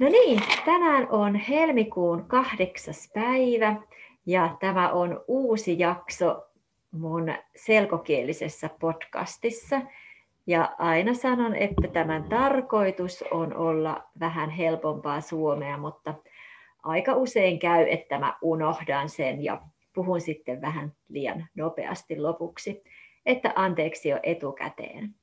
No 0.00 0.08
niin, 0.08 0.40
tänään 0.64 1.08
on 1.10 1.34
helmikuun 1.34 2.24
kahdeksas 2.28 3.10
päivä 3.14 3.76
ja 4.26 4.56
tämä 4.60 4.92
on 4.92 5.24
uusi 5.28 5.78
jakso 5.78 6.44
mun 6.90 7.34
selkokielisessä 7.56 8.70
podcastissa. 8.80 9.80
Ja 10.46 10.74
aina 10.78 11.14
sanon, 11.14 11.54
että 11.54 11.88
tämän 11.88 12.24
tarkoitus 12.24 13.24
on 13.30 13.56
olla 13.56 14.02
vähän 14.20 14.50
helpompaa 14.50 15.20
suomea, 15.20 15.78
mutta 15.78 16.14
aika 16.82 17.14
usein 17.14 17.58
käy, 17.58 17.86
että 17.88 18.18
mä 18.18 18.36
unohdan 18.42 19.08
sen 19.08 19.44
ja 19.44 19.62
puhun 19.94 20.20
sitten 20.20 20.60
vähän 20.60 20.92
liian 21.08 21.46
nopeasti 21.54 22.20
lopuksi, 22.20 22.82
että 23.26 23.52
anteeksi 23.56 24.08
jo 24.08 24.18
etukäteen. 24.22 25.14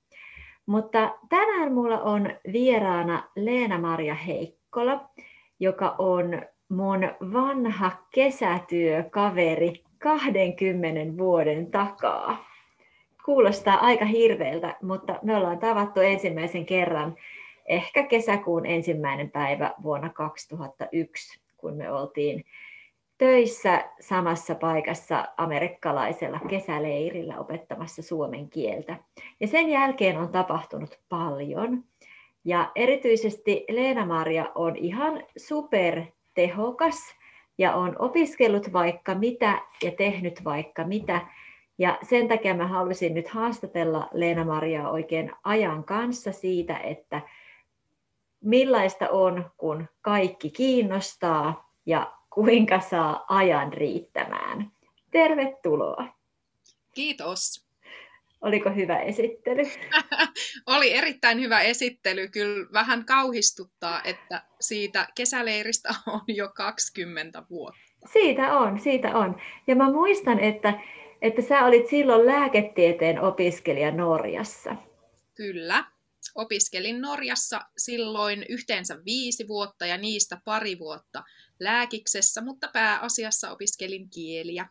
Mutta 0.66 1.16
tänään 1.30 1.74
mulla 1.74 2.02
on 2.02 2.30
vieraana 2.54 3.24
Leena-Maria 3.36 4.16
Heikkola, 4.76 5.10
joka 5.60 5.96
on 5.98 6.42
mun 6.70 7.00
vanha 7.34 7.92
kesätyökaveri 8.14 9.84
20 10.00 11.18
vuoden 11.18 11.72
takaa. 11.72 12.46
Kuulostaa 13.26 13.76
aika 13.76 14.06
hirveältä, 14.06 14.76
mutta 14.82 15.20
me 15.22 15.36
ollaan 15.36 15.60
tavattu 15.60 16.00
ensimmäisen 16.00 16.66
kerran 16.66 17.16
ehkä 17.66 18.04
kesäkuun 18.04 18.66
ensimmäinen 18.66 19.32
päivä 19.32 19.74
vuonna 19.84 20.10
2001, 20.10 21.42
kun 21.58 21.74
me 21.74 21.92
oltiin 21.92 22.46
töissä 23.18 23.90
samassa 24.00 24.56
paikassa 24.56 25.28
amerikkalaisella 25.38 26.40
kesäleirillä 26.50 27.40
opettamassa 27.40 28.02
suomen 28.02 28.50
kieltä. 28.50 28.98
Ja 29.40 29.48
sen 29.48 29.70
jälkeen 29.70 30.18
on 30.18 30.30
tapahtunut 30.30 31.00
paljon. 31.10 31.91
Ja 32.46 32.72
erityisesti 32.76 33.66
Leena-Maria 33.70 34.52
on 34.56 34.76
ihan 34.76 35.24
super 35.38 36.02
tehokas 36.34 37.16
ja 37.58 37.76
on 37.76 37.96
opiskellut 38.00 38.74
vaikka 38.74 39.16
mitä 39.16 39.62
ja 39.84 39.92
tehnyt 39.92 40.44
vaikka 40.44 40.84
mitä. 40.84 41.28
Ja 41.78 42.00
sen 42.10 42.28
takia 42.28 42.54
mä 42.54 42.68
halusin 42.68 43.14
nyt 43.14 43.28
haastatella 43.28 44.10
Leena-Mariaa 44.14 44.92
oikein 44.92 45.32
ajan 45.44 45.84
kanssa 45.84 46.32
siitä, 46.32 46.78
että 46.78 47.22
millaista 48.42 49.10
on, 49.10 49.52
kun 49.58 49.88
kaikki 50.02 50.50
kiinnostaa 50.50 51.72
ja 51.86 52.14
kuinka 52.30 52.80
saa 52.80 53.26
ajan 53.28 53.74
riittämään. 53.74 54.72
Tervetuloa. 55.12 56.08
Kiitos. 56.92 57.71
Oliko 58.42 58.70
hyvä 58.70 59.00
esittely? 59.00 59.62
Oli 60.76 60.94
erittäin 60.94 61.40
hyvä 61.40 61.62
esittely. 61.62 62.28
Kyllä 62.28 62.68
vähän 62.74 63.06
kauhistuttaa, 63.06 64.02
että 64.04 64.44
siitä 64.60 65.08
kesäleiristä 65.16 65.90
on 66.08 66.22
jo 66.28 66.50
20 66.56 67.44
vuotta. 67.50 67.80
Siitä 68.14 68.58
on, 68.58 68.80
siitä 68.80 69.08
on. 69.08 69.42
Ja 69.68 69.76
mä 69.76 69.92
muistan, 69.92 70.40
että, 70.40 70.74
että 71.22 71.42
sä 71.42 71.66
olit 71.66 71.88
silloin 71.88 72.26
lääketieteen 72.26 73.22
opiskelija 73.22 73.92
Norjassa. 73.92 74.76
Kyllä. 75.36 75.84
Opiskelin 76.36 77.02
Norjassa 77.02 77.62
silloin 77.78 78.46
yhteensä 78.50 78.98
viisi 79.06 79.48
vuotta 79.48 79.86
ja 79.86 79.98
niistä 79.98 80.42
pari 80.46 80.80
vuotta 80.80 81.24
lääkiksessä, 81.60 82.42
mutta 82.42 82.70
pääasiassa 82.74 83.52
opiskelin 83.52 84.10
kieliä. 84.10 84.68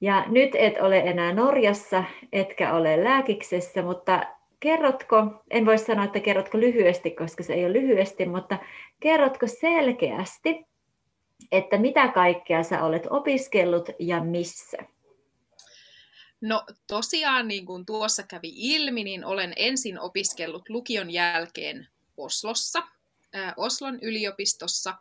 Ja 0.00 0.24
nyt 0.28 0.50
et 0.54 0.74
ole 0.80 0.98
enää 0.98 1.32
Norjassa, 1.32 2.04
etkä 2.32 2.74
ole 2.74 3.04
lääkiksessä, 3.04 3.82
mutta 3.82 4.22
kerrotko, 4.60 5.42
en 5.50 5.66
voi 5.66 5.78
sanoa, 5.78 6.04
että 6.04 6.20
kerrotko 6.20 6.58
lyhyesti, 6.58 7.10
koska 7.10 7.42
se 7.42 7.54
ei 7.54 7.64
ole 7.64 7.72
lyhyesti, 7.72 8.26
mutta 8.26 8.58
kerrotko 9.00 9.46
selkeästi, 9.46 10.66
että 11.52 11.78
mitä 11.78 12.08
kaikkea 12.08 12.62
sä 12.62 12.84
olet 12.84 13.06
opiskellut 13.10 13.88
ja 13.98 14.24
missä? 14.24 14.78
No 16.40 16.64
tosiaan, 16.86 17.48
niin 17.48 17.66
kuin 17.66 17.86
tuossa 17.86 18.22
kävi 18.22 18.52
ilmi, 18.54 19.04
niin 19.04 19.24
olen 19.24 19.52
ensin 19.56 20.00
opiskellut 20.00 20.68
lukion 20.68 21.10
jälkeen 21.10 21.88
Oslossa, 22.16 22.82
äh, 23.36 23.54
Oslon 23.56 23.98
yliopistossa 24.02 24.94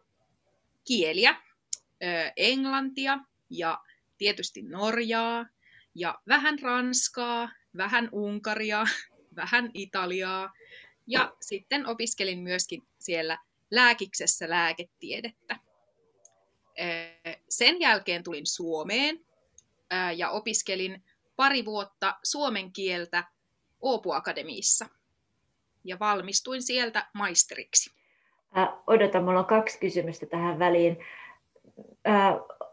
kieliä, 0.87 1.29
äh, 1.29 2.33
englantia 2.37 3.19
ja 3.49 3.79
tietysti 4.19 4.61
Norjaa 4.61 5.45
ja 5.95 6.19
vähän 6.27 6.59
Ranskaa, 6.59 7.49
vähän 7.77 8.09
Unkaria, 8.11 8.85
vähän 9.35 9.71
Italiaa 9.73 10.53
ja 11.07 11.33
sitten 11.41 11.87
opiskelin 11.87 12.39
myöskin 12.39 12.81
siellä 12.99 13.37
lääkiksessä 13.71 14.49
lääketiedettä. 14.49 15.55
Sen 17.49 17.79
jälkeen 17.79 18.23
tulin 18.23 18.45
Suomeen 18.45 19.25
ja 20.15 20.29
opiskelin 20.29 21.03
pari 21.35 21.65
vuotta 21.65 22.19
suomen 22.23 22.73
kieltä 22.73 23.23
Oopu 23.81 24.11
Akademiissa 24.11 24.85
ja 25.83 25.99
valmistuin 25.99 26.63
sieltä 26.63 27.07
maisteriksi. 27.13 27.91
Äh, 28.57 28.69
odota, 28.87 29.21
mulla 29.21 29.39
on 29.39 29.45
kaksi 29.45 29.79
kysymystä 29.79 30.25
tähän 30.25 30.59
väliin. 30.59 30.97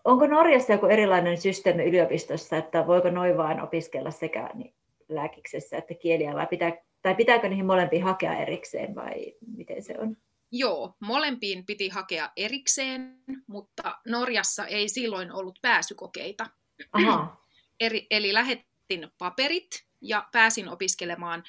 Onko 0.06 0.27
Norjassa 0.27 0.72
joku 0.72 0.87
erilainen 0.87 1.41
systeemi 1.41 1.84
yliopistossa, 1.84 2.56
että 2.56 2.87
voiko 2.87 3.11
noin 3.11 3.37
vain 3.37 3.61
opiskella 3.61 4.11
sekä 4.11 4.50
niin, 4.55 4.75
lääkiksessä 5.09 5.77
että 5.77 5.94
kieliä, 5.94 6.34
vai 6.34 6.47
pitää, 6.47 6.72
tai 7.03 7.15
pitääkö 7.15 7.49
niihin 7.49 7.67
molempiin 7.67 8.03
hakea 8.03 8.34
erikseen, 8.34 8.95
vai 8.95 9.34
miten 9.56 9.83
se 9.83 9.95
on? 9.99 10.16
Joo, 10.53 10.95
molempiin 11.00 11.66
piti 11.66 11.89
hakea 11.89 12.31
erikseen, 12.37 13.19
mutta 13.47 13.99
Norjassa 14.06 14.66
ei 14.66 14.89
silloin 14.89 15.33
ollut 15.33 15.59
pääsykokeita. 15.62 16.47
Aha. 16.93 17.37
Eri, 17.81 18.06
eli 18.11 18.34
lähetin 18.34 19.11
paperit 19.19 19.87
ja 20.00 20.28
pääsin 20.33 20.69
opiskelemaan 20.69 21.45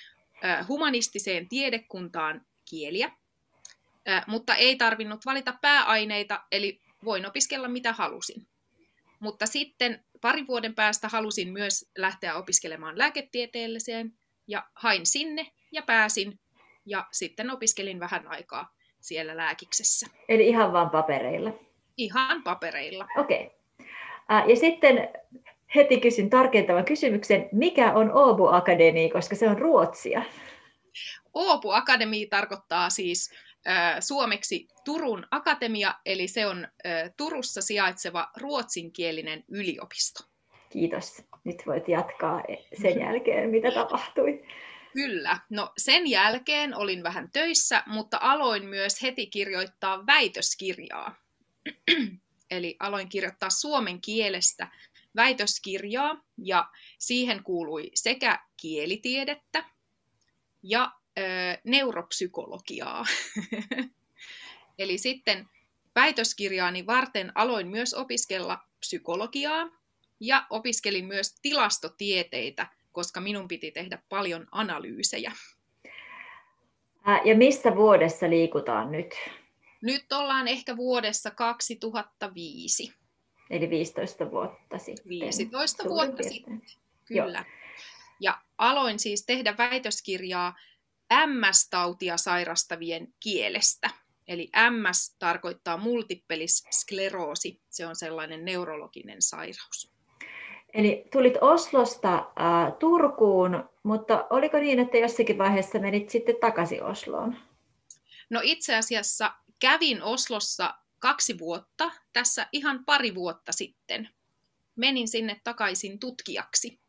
humanistiseen 0.68 1.50
tiedekuntaan 1.50 2.46
kieliä, 2.70 3.12
mutta 4.28 4.56
ei 4.56 4.76
tarvinnut 4.76 5.26
valita 5.26 5.54
pääaineita, 5.62 6.44
eli 6.52 6.82
voin 7.06 7.26
opiskella 7.26 7.68
mitä 7.68 7.94
halusin. 7.94 8.48
Mutta 9.20 9.46
sitten 9.46 10.04
pari 10.22 10.48
vuoden 10.48 10.76
päästä 10.76 11.08
halusin 11.08 11.54
myös 11.54 11.92
lähteä 11.98 12.36
opiskelemaan 12.36 12.98
lääketieteelliseen 12.98 14.14
ja 14.48 14.64
hain 14.76 15.06
sinne 15.06 15.48
ja 15.72 15.82
pääsin 15.82 16.40
ja 16.86 17.08
sitten 17.12 17.50
opiskelin 17.52 18.00
vähän 18.00 18.28
aikaa 18.28 18.74
siellä 19.00 19.38
lääkiksessä. 19.38 20.08
Eli 20.30 20.48
ihan 20.48 20.74
vain 20.74 20.90
papereilla? 20.90 21.52
Ihan 21.98 22.44
papereilla. 22.44 23.08
Okei. 23.18 23.46
Okay. 23.46 24.50
Ja 24.50 24.56
sitten 24.56 25.10
heti 25.76 26.00
kysyn 26.00 26.30
tarkentavan 26.30 26.86
kysymyksen, 26.86 27.50
mikä 27.52 27.94
on 27.94 28.12
Åbo 28.12 28.56
Akademi, 28.56 29.10
koska 29.10 29.36
se 29.36 29.50
on 29.50 29.58
ruotsia? 29.58 30.22
Åbo 31.38 31.74
Akademi 31.74 32.26
tarkoittaa 32.26 32.90
siis 32.90 33.34
suomeksi 34.00 34.68
Turun 34.86 35.28
Akatemia, 35.32 35.96
eli 36.06 36.28
se 36.28 36.48
on 36.48 36.68
Turussa 37.18 37.62
sijaitseva 37.62 38.32
ruotsinkielinen 38.38 39.44
yliopisto. 39.48 40.24
Kiitos. 40.70 41.24
Nyt 41.44 41.64
voit 41.68 41.88
jatkaa 41.88 42.44
sen 42.82 43.00
jälkeen, 43.06 43.50
mitä 43.50 43.72
tapahtui. 43.72 44.44
Kyllä. 44.94 45.40
No 45.50 45.72
sen 45.78 46.08
jälkeen 46.08 46.76
olin 46.76 47.04
vähän 47.04 47.30
töissä, 47.34 47.84
mutta 47.88 48.18
aloin 48.22 48.66
myös 48.66 49.02
heti 49.02 49.28
kirjoittaa 49.28 50.06
väitöskirjaa. 50.06 51.16
Eli 52.52 52.76
aloin 52.80 53.10
kirjoittaa 53.10 53.50
suomen 53.50 54.02
kielestä 54.02 54.68
väitöskirjaa 55.16 56.24
ja 56.38 56.70
siihen 57.00 57.44
kuului 57.44 57.92
sekä 57.94 58.40
kielitiedettä 58.62 59.64
ja 60.64 60.92
neuropsykologiaa. 61.64 63.06
Eli 64.80 64.98
sitten 64.98 65.48
väitöskirjaani 65.96 66.86
varten 66.86 67.32
aloin 67.36 67.68
myös 67.68 67.94
opiskella 67.94 68.60
psykologiaa 68.80 69.70
ja 70.20 70.46
opiskelin 70.50 71.06
myös 71.06 71.36
tilastotieteitä, 71.42 72.68
koska 72.92 73.22
minun 73.22 73.48
piti 73.48 73.72
tehdä 73.72 74.00
paljon 74.10 74.48
analyysejä. 74.52 75.32
Ja 77.26 77.36
missä 77.36 77.76
vuodessa 77.76 78.30
liikutaan 78.30 78.92
nyt? 78.92 79.16
Nyt 79.82 80.12
ollaan 80.12 80.48
ehkä 80.48 80.78
vuodessa 80.78 81.32
2005. 81.32 82.94
Eli 83.50 83.70
15 83.70 84.32
vuotta 84.32 84.78
sitten. 84.78 85.10
15 85.10 85.84
vuotta 85.84 86.24
sitten, 86.24 86.62
kyllä. 87.06 87.38
Joo. 87.38 87.58
Ja 88.20 88.42
aloin 88.58 89.00
siis 89.00 89.26
tehdä 89.26 89.56
väitöskirjaa 89.58 90.56
MS-tautia 91.14 92.18
sairastavien 92.18 93.08
kielestä. 93.20 93.90
Eli 94.28 94.50
MS 94.70 95.16
tarkoittaa 95.20 95.78
multippelis 95.78 96.64
skleroosi. 96.72 97.62
Se 97.70 97.88
on 97.88 97.96
sellainen 97.96 98.46
neurologinen 98.46 99.22
sairaus. 99.22 99.92
Eli 100.74 101.08
tulit 101.12 101.34
Oslosta 101.42 102.16
äh, 102.16 102.74
Turkuun, 102.80 103.70
mutta 103.84 104.28
oliko 104.30 104.58
niin, 104.58 104.80
että 104.80 104.98
jossakin 104.98 105.38
vaiheessa 105.38 105.80
menit 105.80 106.10
sitten 106.10 106.36
takaisin 106.42 106.84
Osloon? 106.84 107.38
No 108.30 108.40
itse 108.44 108.76
asiassa 108.76 109.34
kävin 109.60 110.04
Oslossa 110.04 110.74
kaksi 111.00 111.40
vuotta, 111.40 111.92
tässä 112.14 112.48
ihan 112.52 112.86
pari 112.86 113.16
vuotta 113.16 113.52
sitten. 113.52 114.10
Menin 114.76 115.08
sinne 115.08 115.42
takaisin 115.44 116.00
tutkijaksi. 116.00 116.80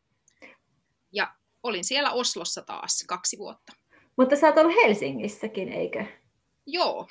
Ja 1.11 1.33
olin 1.63 1.83
siellä 1.83 2.11
Oslossa 2.11 2.61
taas 2.61 3.03
kaksi 3.07 3.37
vuotta. 3.37 3.73
Mutta 4.19 4.35
sä 4.35 4.47
oot 4.47 4.57
ollut 4.57 4.75
Helsingissäkin, 4.83 5.69
eikö? 5.69 6.05
Joo. 6.65 7.07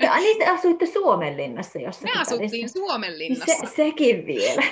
Ja 0.00 0.16
niin 0.16 0.38
te 0.38 0.46
asuitte 0.46 0.86
Suomenlinnassa 0.86 1.78
jossakin 1.78 2.14
Me 2.14 2.20
asuttiin 2.20 2.68
Suomenlinnassa. 2.68 3.66
Se, 3.66 3.76
sekin 3.76 4.26
vielä. 4.26 4.62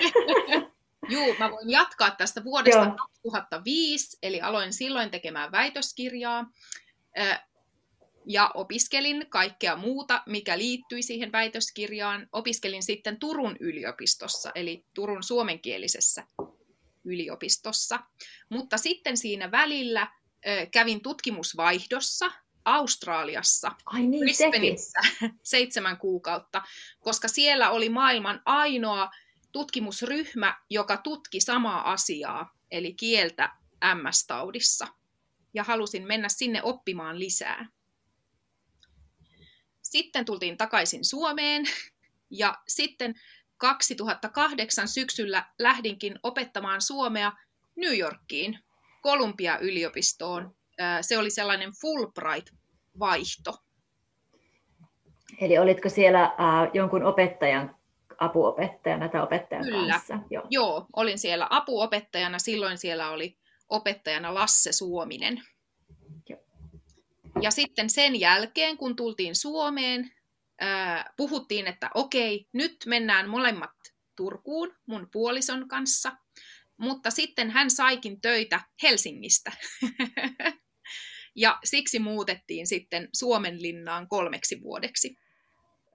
Joo, 1.15 1.35
mä 1.39 1.51
voin 1.51 1.71
jatkaa 1.71 2.11
tästä 2.11 2.45
vuodesta 2.45 2.79
Joo. 2.79 2.97
2005, 2.97 4.19
eli 4.23 4.41
aloin 4.41 4.73
silloin 4.73 5.11
tekemään 5.11 5.53
väitöskirjaa 5.53 6.51
ja 8.27 8.51
opiskelin 8.55 9.27
kaikkea 9.29 9.77
muuta, 9.77 10.23
mikä 10.27 10.59
liittyi 10.59 11.03
siihen 11.03 11.33
väitöskirjaan. 11.33 12.29
Opiskelin 12.33 12.83
sitten 12.83 13.19
Turun 13.19 13.57
yliopistossa, 13.61 14.51
eli 14.55 14.85
Turun 14.95 15.23
suomenkielisessä 15.23 16.27
yliopistossa. 17.05 18.01
Mutta 18.49 18.79
sitten 18.79 19.17
siinä 19.17 19.51
välillä 19.51 20.07
kävin 20.70 21.02
tutkimusvaihdossa 21.02 22.32
Australiassa, 22.64 23.73
Ai 23.87 24.02
niin, 24.02 24.20
Brisbaneissa, 24.20 25.00
seitsemän 25.43 25.96
kuukautta, 25.96 26.62
koska 27.00 27.29
siellä 27.29 27.70
oli 27.70 27.88
maailman 27.88 28.43
ainoa 28.44 29.11
tutkimusryhmä, 29.52 30.56
joka 30.70 30.96
tutki 30.96 31.41
samaa 31.41 31.93
asiaa, 31.93 32.55
eli 32.70 32.94
kieltä 32.94 33.50
MS-taudissa. 33.94 34.87
Ja 35.55 35.64
halusin 35.64 36.06
mennä 36.06 36.29
sinne 36.29 36.62
oppimaan 36.62 37.19
lisää. 37.19 37.69
Sitten 39.82 40.25
tultiin 40.25 40.56
takaisin 40.56 41.05
Suomeen 41.05 41.64
ja 42.31 42.62
sitten 42.69 43.14
2008 43.56 44.88
syksyllä 44.88 45.44
lähdinkin 45.58 46.19
opettamaan 46.23 46.82
suomea 46.82 47.32
New 47.76 47.99
Yorkiin, 47.99 48.64
Columbia-yliopistoon. 49.05 50.55
Se 51.01 51.19
oli 51.19 51.31
sellainen 51.31 51.71
Fulbright-vaihto. 51.81 53.65
Eli 55.41 55.59
olitko 55.59 55.89
siellä 55.89 56.23
äh, 56.23 56.71
jonkun 56.75 57.05
opettajan 57.05 57.77
apuopettajana 58.19 59.09
tai 59.09 59.23
opettajan 59.23 59.65
Kyllä. 59.65 59.93
kanssa? 59.93 60.19
Joo. 60.31 60.47
Joo, 60.51 60.87
olin 60.97 61.19
siellä 61.19 61.47
apuopettajana. 61.51 62.39
Silloin 62.39 62.79
siellä 62.79 63.11
oli 63.11 63.39
opettajana 63.69 64.35
Lasse 64.35 64.73
Suominen. 64.73 65.43
Joo. 66.29 66.41
Ja 67.43 67.51
sitten 67.51 67.91
sen 67.91 68.21
jälkeen, 68.21 68.77
kun 68.77 68.97
tultiin 68.97 69.37
Suomeen, 69.37 70.12
äh, 70.62 71.05
puhuttiin, 71.17 71.67
että 71.67 71.91
okei, 71.95 72.49
nyt 72.53 72.77
mennään 72.87 73.29
molemmat 73.29 73.71
Turkuun 74.17 74.75
mun 74.87 75.09
puolison 75.12 75.69
kanssa. 75.69 76.12
Mutta 76.79 77.11
sitten 77.11 77.50
hän 77.50 77.71
saikin 77.71 78.21
töitä 78.21 78.61
Helsingistä. 78.82 79.53
ja 81.37 81.59
siksi 81.65 81.99
muutettiin 81.99 82.67
sitten 82.67 83.09
Suomenlinnaan 83.15 84.09
kolmeksi 84.09 84.62
vuodeksi. 84.62 85.17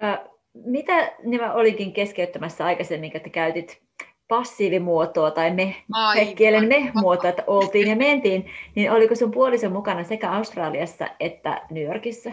Äh, 0.03 0.19
mitä 0.53 1.11
nämä 1.23 1.53
olikin 1.53 1.93
keskeyttämässä 1.93 2.65
aikaisemmin, 2.65 3.11
että 3.13 3.29
käytit 3.29 3.81
passiivimuotoa 4.29 5.31
tai 5.31 5.53
me, 5.53 5.75
kielen 6.35 6.67
me-muotoa, 6.67 7.29
että 7.29 7.43
oltiin 7.47 7.87
ja 7.87 7.95
mentiin, 7.95 8.51
niin 8.75 8.91
oliko 8.91 9.15
sun 9.15 9.31
puoliso 9.31 9.69
mukana 9.69 10.03
sekä 10.03 10.31
Australiassa 10.31 11.07
että 11.19 11.61
New 11.71 11.83
Yorkissa? 11.83 12.31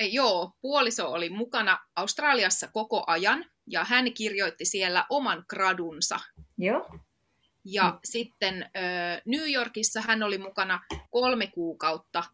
Joo, 0.00 0.52
puoliso 0.62 1.12
oli 1.12 1.30
mukana 1.30 1.78
Australiassa 1.96 2.68
koko 2.72 3.04
ajan 3.06 3.44
ja 3.70 3.84
hän 3.84 4.12
kirjoitti 4.12 4.64
siellä 4.64 5.04
oman 5.10 5.44
gradunsa. 5.48 6.16
Joo. 6.58 6.86
Ja 7.64 7.90
mm. 7.90 7.98
sitten 8.04 8.70
New 9.24 9.52
Yorkissa 9.52 10.00
hän 10.00 10.22
oli 10.22 10.38
mukana 10.38 10.80
kolme 11.10 11.46
kuukautta, 11.46 12.24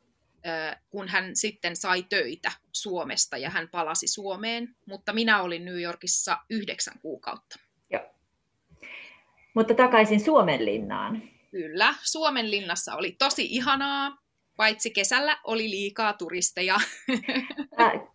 kun 0.91 1.09
hän 1.09 1.37
sitten 1.37 1.77
sai 1.77 2.03
töitä 2.03 2.53
Suomesta 2.73 3.37
ja 3.37 3.51
hän 3.51 3.69
palasi 3.69 4.09
Suomeen, 4.09 4.77
mutta 4.87 5.13
minä 5.13 5.43
olin 5.43 5.65
New 5.65 5.81
Yorkissa 5.81 6.39
yhdeksän 6.51 6.99
kuukautta. 7.03 7.59
Joo. 7.91 8.15
Mutta 9.55 9.75
takaisin 9.75 10.21
Suomenlinnaan. 10.21 11.23
Kyllä, 11.51 11.95
Suomenlinnassa 12.03 12.95
oli 12.95 13.13
tosi 13.13 13.47
ihanaa, 13.47 14.19
paitsi 14.61 14.91
kesällä 14.91 15.41
oli 15.45 15.71
liikaa 15.71 16.13
turisteja. 16.13 16.77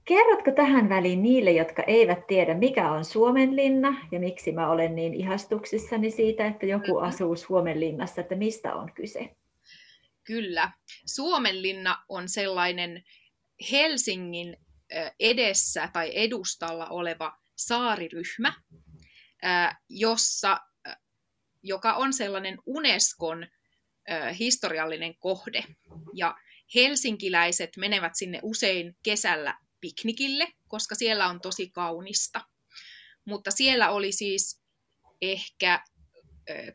Kerrotko 0.06 0.51
tähän 0.51 0.89
väliin 0.89 1.24
niille, 1.24 1.51
jotka 1.51 1.83
eivät 1.83 2.27
tiedä, 2.27 2.53
mikä 2.53 2.92
on 2.92 3.06
Suomenlinna 3.06 4.07
ja 4.12 4.19
miksi 4.19 4.51
mä 4.51 4.69
olen 4.69 4.95
niin 4.95 5.13
ihastuksissani 5.13 6.12
siitä, 6.12 6.47
että 6.47 6.65
joku 6.65 6.97
asuu 6.97 7.36
Suomenlinnassa, 7.36 8.21
että 8.21 8.36
mistä 8.36 8.75
on 8.75 8.94
kyse? 8.94 9.36
Kyllä. 10.24 10.71
Suomenlinna 11.06 12.03
on 12.09 12.30
sellainen 12.30 13.03
Helsingin 13.71 14.57
edessä 15.19 15.89
tai 15.94 16.12
edustalla 16.15 16.88
oleva 16.88 17.38
saariryhmä, 17.56 18.53
jossa, 19.89 20.59
joka 21.63 21.94
on 21.94 22.13
sellainen 22.13 22.57
Unescon 22.65 23.47
historiallinen 24.40 25.16
kohde. 25.19 25.63
Ja 26.13 26.36
helsinkiläiset 26.75 27.69
menevät 27.78 28.16
sinne 28.16 28.40
usein 28.44 28.96
kesällä 29.04 29.57
piknikille, 29.81 30.48
koska 30.68 30.96
siellä 30.96 31.28
on 31.28 31.42
tosi 31.42 31.69
kaunista. 31.69 32.42
Mutta 33.25 33.52
siellä 33.52 33.90
oli 33.90 34.12
siis 34.12 34.62
ehkä 35.22 35.84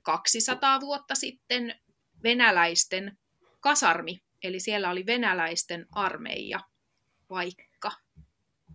200 0.02 0.80
vuotta 0.80 1.14
sitten 1.14 1.74
venäläisten 2.22 3.18
kasarmi, 3.60 4.20
eli 4.42 4.60
siellä 4.60 4.90
oli 4.90 5.06
venäläisten 5.06 5.86
armeija 5.92 6.60
paikka. 7.28 7.92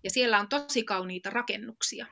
Ja 0.03 0.09
siellä 0.09 0.39
on 0.39 0.47
tosi 0.47 0.83
kauniita 0.83 1.29
rakennuksia. 1.29 2.05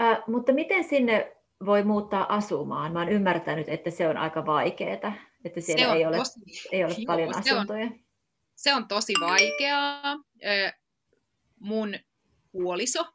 Ä, 0.00 0.22
mutta 0.26 0.52
miten 0.52 0.84
sinne 0.84 1.36
voi 1.66 1.84
muuttaa 1.84 2.34
asumaan? 2.34 2.92
Mä 2.92 2.98
oon 2.98 3.08
ymmärtänyt, 3.08 3.68
että 3.68 3.90
se 3.90 4.08
on 4.08 4.16
aika 4.16 4.46
vaikeaa, 4.46 5.12
että 5.44 5.60
siellä 5.60 5.94
ei 5.94 6.06
ole, 6.06 6.16
tosi, 6.16 6.40
ei 6.72 6.84
ole 6.84 6.94
joo, 6.98 7.06
paljon 7.06 7.36
asuntoja. 7.36 7.86
Se 7.86 7.94
on, 7.94 8.00
se 8.54 8.74
on 8.74 8.88
tosi 8.88 9.12
vaikeaa. 9.20 10.16
Mun 11.60 11.94
puoliso, 12.52 13.06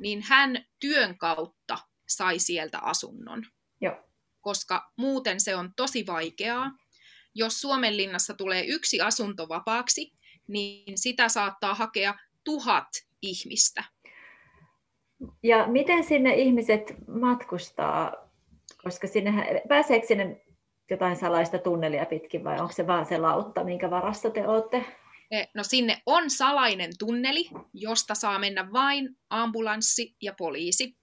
niin 0.00 0.22
hän 0.22 0.64
työn 0.80 1.18
kautta 1.18 1.78
sai 2.08 2.38
sieltä 2.38 2.78
asunnon. 2.78 3.44
Joo. 3.80 3.94
Koska 4.40 4.92
muuten 4.96 5.40
se 5.40 5.56
on 5.56 5.72
tosi 5.76 6.06
vaikeaa. 6.06 6.70
Jos 7.34 7.60
Suomenlinnassa 7.60 8.34
tulee 8.34 8.64
yksi 8.66 9.00
asunto 9.00 9.48
vapaaksi, 9.48 10.12
niin 10.48 10.98
sitä 10.98 11.28
saattaa 11.28 11.74
hakea 11.74 12.14
tuhat 12.44 12.88
ihmistä. 13.22 13.84
Ja 15.42 15.66
miten 15.66 16.04
sinne 16.04 16.34
ihmiset 16.34 16.94
matkustaa? 17.20 18.12
Koska 18.82 19.06
sinne, 19.06 19.62
pääseekö 19.68 20.06
sinne 20.06 20.45
jotain 20.90 21.16
salaista 21.16 21.58
tunnelia 21.58 22.06
pitkin 22.06 22.44
vai 22.44 22.60
onko 22.60 22.72
se 22.72 22.86
vaan 22.86 23.06
se 23.06 23.18
lautta, 23.18 23.64
minkä 23.64 23.90
varassa 23.90 24.30
te 24.30 24.48
olette? 24.48 24.84
No 25.54 25.64
sinne 25.64 26.02
on 26.06 26.30
salainen 26.30 26.90
tunneli, 26.98 27.48
josta 27.74 28.14
saa 28.14 28.38
mennä 28.38 28.72
vain 28.72 29.16
ambulanssi 29.30 30.16
ja 30.22 30.34
poliisi, 30.38 30.96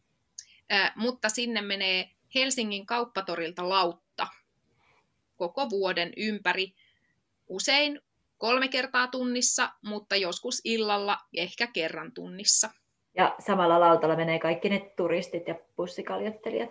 mutta 0.95 1.29
sinne 1.29 1.61
menee 1.61 2.09
Helsingin 2.35 2.85
kauppatorilta 2.85 3.69
lautta 3.69 4.27
koko 5.35 5.69
vuoden 5.69 6.13
ympäri, 6.17 6.73
usein 7.47 7.99
kolme 8.37 8.67
kertaa 8.67 9.07
tunnissa, 9.07 9.69
mutta 9.81 10.15
joskus 10.15 10.61
illalla 10.63 11.17
ehkä 11.37 11.67
kerran 11.67 12.11
tunnissa. 12.11 12.69
Ja 13.15 13.35
samalla 13.39 13.79
lautalla 13.79 14.15
menee 14.15 14.39
kaikki 14.39 14.69
ne 14.69 14.91
turistit 14.95 15.47
ja 15.47 15.55
bussikaljottelijat. 15.77 16.69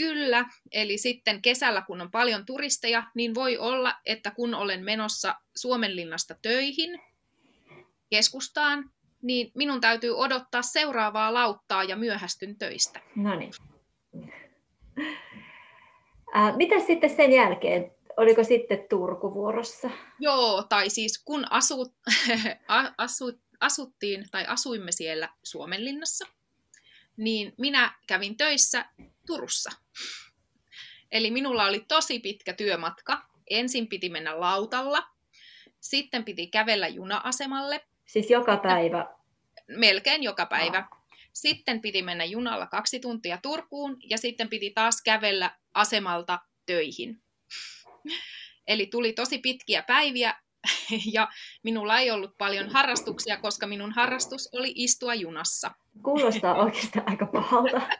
Kyllä, 0.00 0.44
eli 0.72 0.98
sitten 0.98 1.42
kesällä 1.42 1.82
kun 1.82 2.00
on 2.00 2.10
paljon 2.10 2.46
turisteja, 2.46 3.02
niin 3.14 3.34
voi 3.34 3.58
olla, 3.58 3.94
että 4.06 4.30
kun 4.30 4.54
olen 4.54 4.84
menossa 4.84 5.34
Suomenlinnasta 5.56 6.34
töihin 6.42 7.00
keskustaan, 8.10 8.90
niin 9.22 9.50
minun 9.54 9.80
täytyy 9.80 10.16
odottaa 10.16 10.62
seuraavaa 10.62 11.34
lauttaa 11.34 11.84
ja 11.84 11.96
myöhästyn 11.96 12.58
töistä. 12.58 13.00
No 13.16 13.34
niin. 13.34 13.52
Äh, 16.36 16.56
mitä 16.56 16.80
sitten 16.86 17.16
sen 17.16 17.32
jälkeen? 17.32 17.90
Oliko 18.16 18.44
sitten 18.44 18.86
Turku 18.90 19.34
vuorossa? 19.34 19.90
Joo, 20.18 20.62
tai 20.68 20.90
siis 20.90 21.22
kun 21.24 21.46
asut, 21.50 21.92
asut, 22.98 23.40
asuttiin 23.60 24.24
tai 24.30 24.46
asuimme 24.46 24.92
siellä 24.92 25.28
Suomenlinnassa, 25.42 26.26
niin 27.16 27.52
minä 27.58 27.92
kävin 28.06 28.36
töissä 28.36 28.84
Turussa. 29.30 29.70
Eli 31.12 31.30
minulla 31.30 31.64
oli 31.64 31.84
tosi 31.88 32.18
pitkä 32.18 32.52
työmatka. 32.52 33.22
Ensin 33.50 33.88
piti 33.88 34.08
mennä 34.08 34.40
lautalla, 34.40 35.02
sitten 35.80 36.24
piti 36.24 36.46
kävellä 36.46 36.88
juna-asemalle. 36.88 37.86
Siis 38.06 38.30
joka 38.30 38.56
päivä 38.56 39.06
melkein 39.76 40.22
joka 40.22 40.46
päivä. 40.46 40.88
Sitten 41.32 41.80
piti 41.80 42.02
mennä 42.02 42.24
junalla 42.24 42.66
kaksi 42.66 43.00
tuntia 43.00 43.38
Turkuun 43.42 43.96
ja 44.10 44.18
sitten 44.18 44.48
piti 44.48 44.70
taas 44.70 45.02
kävellä 45.02 45.56
asemalta 45.74 46.38
töihin. 46.66 47.22
Eli 48.66 48.86
tuli 48.86 49.12
tosi 49.12 49.38
pitkiä 49.38 49.82
päiviä 49.82 50.34
ja 51.14 51.28
minulla 51.62 51.98
ei 51.98 52.10
ollut 52.10 52.38
paljon 52.38 52.68
harrastuksia, 52.68 53.36
koska 53.36 53.66
minun 53.66 53.92
harrastus 53.92 54.48
oli 54.52 54.72
istua 54.74 55.14
junassa. 55.14 55.70
Kuulostaa 56.02 56.54
oikeastaan 56.54 57.08
aika 57.08 57.26
pahalta. 57.26 57.80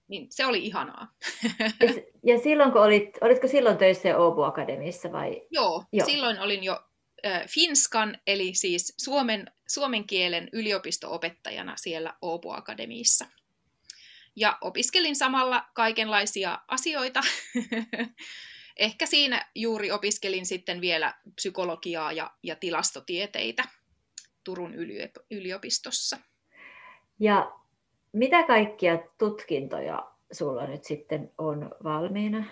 Niin 0.08 0.26
se 0.30 0.46
oli 0.46 0.58
ihanaa. 0.58 1.08
Ja, 1.60 2.02
ja 2.24 2.38
silloin 2.38 2.72
kun 2.72 2.82
olit, 2.82 3.18
olitko 3.20 3.48
silloin 3.48 3.78
töissä 3.78 4.08
Åbo 4.16 4.44
Akademissa 4.44 5.12
vai? 5.12 5.42
Joo, 5.50 5.84
Joo, 5.92 6.06
silloin 6.06 6.40
olin 6.40 6.64
jo 6.64 6.80
äh, 7.26 7.46
Finskan, 7.48 8.18
eli 8.26 8.54
siis 8.54 8.94
suomen, 8.98 9.50
suomen 9.68 10.06
kielen 10.06 10.48
yliopisto-opettajana 10.52 11.76
siellä 11.76 12.14
Åbo 12.24 12.52
Akademiissa. 12.52 13.26
Ja 14.36 14.58
opiskelin 14.60 15.16
samalla 15.16 15.64
kaikenlaisia 15.74 16.58
asioita. 16.68 17.20
Ehkä 18.76 19.06
siinä 19.06 19.50
juuri 19.54 19.90
opiskelin 19.90 20.46
sitten 20.46 20.80
vielä 20.80 21.14
psykologiaa 21.34 22.12
ja, 22.12 22.30
ja 22.42 22.56
tilastotieteitä 22.56 23.64
Turun 24.44 24.74
yliopistossa. 25.30 26.18
Ja 27.20 27.52
mitä 28.16 28.42
kaikkia 28.42 28.98
tutkintoja 29.18 30.10
sulla 30.32 30.66
nyt 30.66 30.84
sitten 30.84 31.32
on 31.38 31.70
valmiina? 31.84 32.44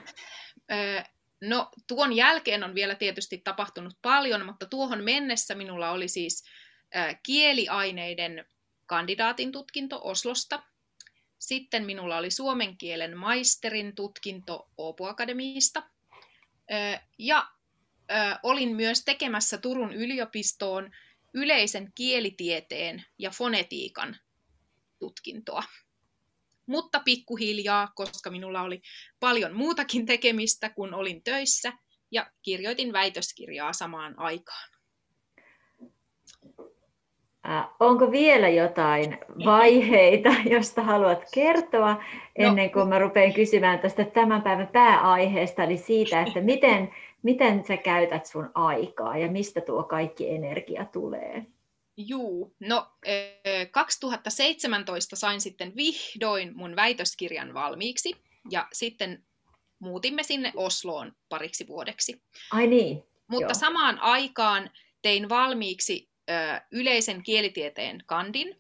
no 1.41 1.71
tuon 1.87 2.13
jälkeen 2.13 2.65
on 2.65 2.75
vielä 2.75 2.95
tietysti 2.95 3.39
tapahtunut 3.39 3.95
paljon, 4.03 4.47
mutta 4.47 4.67
tuohon 4.67 5.05
mennessä 5.05 5.55
minulla 5.55 5.91
oli 5.91 6.09
siis 6.09 6.45
kieliaineiden 7.23 8.45
kandidaatin 8.87 9.53
tutkinto 9.53 10.01
Oslosta. 10.05 10.63
Sitten 11.39 11.87
minulla 11.87 12.17
oli 12.17 12.31
suomen 12.31 12.77
kielen 12.79 13.17
maisterin 13.17 13.95
tutkinto 13.95 14.69
Åbo 14.81 15.09
Akademiista. 15.09 15.83
Ja 17.19 17.47
olin 18.43 18.77
myös 18.77 19.05
tekemässä 19.05 19.59
Turun 19.59 19.93
yliopistoon 19.93 20.91
yleisen 21.35 21.93
kielitieteen 21.95 23.05
ja 23.19 23.31
fonetiikan 23.31 24.17
tutkintoa. 24.99 25.63
Mutta 26.67 27.01
pikkuhiljaa, 27.05 27.89
koska 27.95 28.31
minulla 28.31 28.63
oli 28.63 28.81
paljon 29.21 29.57
muutakin 29.57 30.07
tekemistä, 30.07 30.71
kun 30.71 30.95
olin 30.95 31.23
töissä, 31.25 31.73
ja 32.11 32.27
kirjoitin 32.43 32.93
väitöskirjaa 32.93 33.73
samaan 33.73 34.19
aikaan. 34.19 34.71
Äh, 37.49 37.69
onko 37.81 38.11
vielä 38.11 38.49
jotain 38.49 39.19
vaiheita, 39.45 40.35
josta 40.51 40.83
haluat 40.83 41.25
kertoa 41.35 41.95
no, 41.95 42.01
ennen 42.37 42.71
kuin 42.71 42.89
mä 42.89 42.99
rupean 42.99 43.33
kysymään 43.33 43.79
tästä 43.79 44.05
tämän 44.05 44.43
päivän 44.43 44.69
pääaiheesta, 44.73 45.65
eli 45.65 45.77
siitä, 45.77 46.23
että 46.23 46.41
miten, 46.41 46.95
miten 47.23 47.65
sä 47.65 47.77
käytät 47.77 48.27
sun 48.27 48.51
aikaa 48.55 49.19
ja 49.19 49.31
mistä 49.31 49.61
tuo 49.61 49.83
kaikki 49.83 50.31
energia 50.31 50.85
tulee? 50.85 51.47
Juu, 51.97 52.57
no 52.61 52.93
2017 53.71 55.17
sain 55.17 55.41
sitten 55.41 55.77
vihdoin 55.77 56.57
mun 56.57 56.77
väitöskirjan 56.77 57.55
valmiiksi 57.55 58.17
ja 58.51 58.69
sitten 58.73 59.25
muutimme 59.79 60.23
sinne 60.23 60.53
Osloon 60.57 61.13
pariksi 61.29 61.67
vuodeksi. 61.67 62.23
Ai 62.51 62.67
niin. 62.67 63.03
Mutta 63.27 63.45
Joo. 63.45 63.55
samaan 63.55 63.99
aikaan 63.99 64.71
tein 65.03 65.29
valmiiksi 65.29 66.11
ö, 66.31 66.33
yleisen 66.71 67.23
kielitieteen 67.23 68.03
kandin 68.07 68.59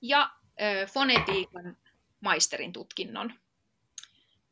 ja 0.00 0.30
ö, 0.60 0.86
fonetiikan 0.86 1.76
maisterin 2.20 2.72
tutkinnon, 2.72 3.34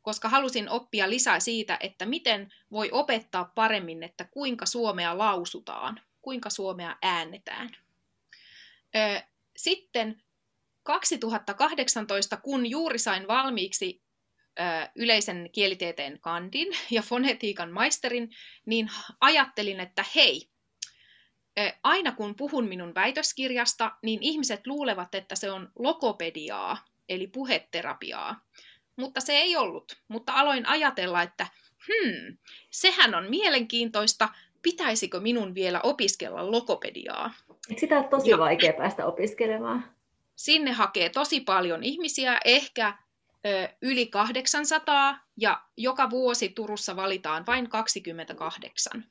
koska 0.01 0.29
halusin 0.29 0.69
oppia 0.69 1.09
lisää 1.09 1.39
siitä, 1.39 1.77
että 1.79 2.05
miten 2.05 2.53
voi 2.71 2.89
opettaa 2.91 3.51
paremmin, 3.55 4.03
että 4.03 4.23
kuinka 4.23 4.65
suomea 4.65 5.17
lausutaan, 5.17 6.01
kuinka 6.21 6.49
suomea 6.49 6.95
äännetään. 7.01 7.69
Sitten 9.57 10.23
2018, 10.83 12.37
kun 12.37 12.69
juuri 12.69 12.99
sain 12.99 13.27
valmiiksi 13.27 14.03
yleisen 14.95 15.49
kielitieteen 15.51 16.19
kandin 16.19 16.67
ja 16.91 17.01
fonetiikan 17.01 17.71
maisterin, 17.71 18.29
niin 18.65 18.91
ajattelin, 19.21 19.79
että 19.79 20.05
hei, 20.15 20.49
aina 21.83 22.11
kun 22.11 22.35
puhun 22.35 22.67
minun 22.67 22.95
väitöskirjasta, 22.95 23.91
niin 24.03 24.19
ihmiset 24.21 24.67
luulevat, 24.67 25.15
että 25.15 25.35
se 25.35 25.51
on 25.51 25.71
logopediaa, 25.79 26.85
eli 27.09 27.27
puheterapiaa. 27.27 28.41
Mutta 28.95 29.21
se 29.21 29.33
ei 29.33 29.55
ollut. 29.55 30.01
Mutta 30.07 30.33
aloin 30.33 30.65
ajatella, 30.65 31.21
että 31.21 31.47
hmm, 31.87 32.37
sehän 32.69 33.15
on 33.15 33.29
mielenkiintoista, 33.29 34.29
pitäisikö 34.61 35.19
minun 35.19 35.55
vielä 35.55 35.81
opiskella 35.81 36.51
logopediaa. 36.51 37.33
Eikö 37.69 37.79
sitä 37.79 37.97
ole 37.97 38.07
tosi 38.07 38.29
ja, 38.29 38.37
vaikea 38.37 38.73
päästä 38.73 39.05
opiskelemaan? 39.05 39.95
Sinne 40.35 40.71
hakee 40.71 41.09
tosi 41.09 41.39
paljon 41.39 41.83
ihmisiä, 41.83 42.39
ehkä 42.45 42.97
ö, 43.45 43.69
yli 43.81 44.05
800, 44.05 45.19
ja 45.37 45.61
joka 45.77 46.09
vuosi 46.09 46.49
Turussa 46.49 46.95
valitaan 46.95 47.45
vain 47.45 47.69
28. 47.69 49.05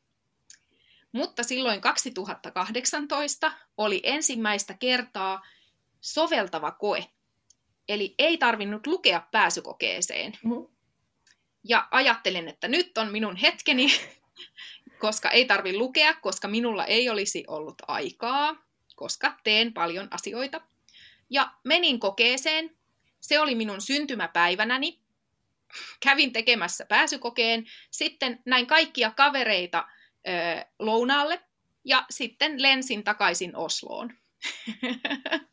Mutta 1.12 1.42
silloin 1.42 1.80
2018 1.80 3.52
oli 3.76 4.00
ensimmäistä 4.02 4.74
kertaa 4.74 5.42
soveltava 6.00 6.70
koe. 6.70 7.04
Eli 7.88 8.14
ei 8.18 8.38
tarvinnut 8.38 8.86
lukea 8.86 9.22
pääsykokeeseen. 9.30 10.32
Mm-hmm. 10.44 10.66
Ja 11.64 11.88
ajattelin, 11.90 12.48
että 12.48 12.68
nyt 12.68 12.98
on 12.98 13.12
minun 13.12 13.36
hetkeni 13.36 13.86
koska 15.00 15.30
ei 15.30 15.44
tarvi 15.44 15.76
lukea, 15.76 16.14
koska 16.14 16.48
minulla 16.48 16.84
ei 16.84 17.10
olisi 17.10 17.44
ollut 17.46 17.82
aikaa, 17.88 18.56
koska 18.96 19.34
teen 19.44 19.72
paljon 19.72 20.08
asioita. 20.10 20.60
Ja 21.30 21.50
menin 21.64 22.00
kokeeseen. 22.00 22.76
Se 23.20 23.40
oli 23.40 23.54
minun 23.54 23.80
syntymäpäivänäni. 23.80 24.98
Kävin 26.00 26.32
tekemässä 26.32 26.84
pääsykokeen. 26.84 27.66
Sitten 27.90 28.42
näin 28.44 28.66
kaikkia 28.66 29.10
kavereita 29.10 29.84
ö, 30.28 30.30
lounaalle. 30.78 31.40
Ja 31.84 32.06
sitten 32.10 32.62
lensin 32.62 33.04
takaisin 33.04 33.56
Osloon. 33.56 34.12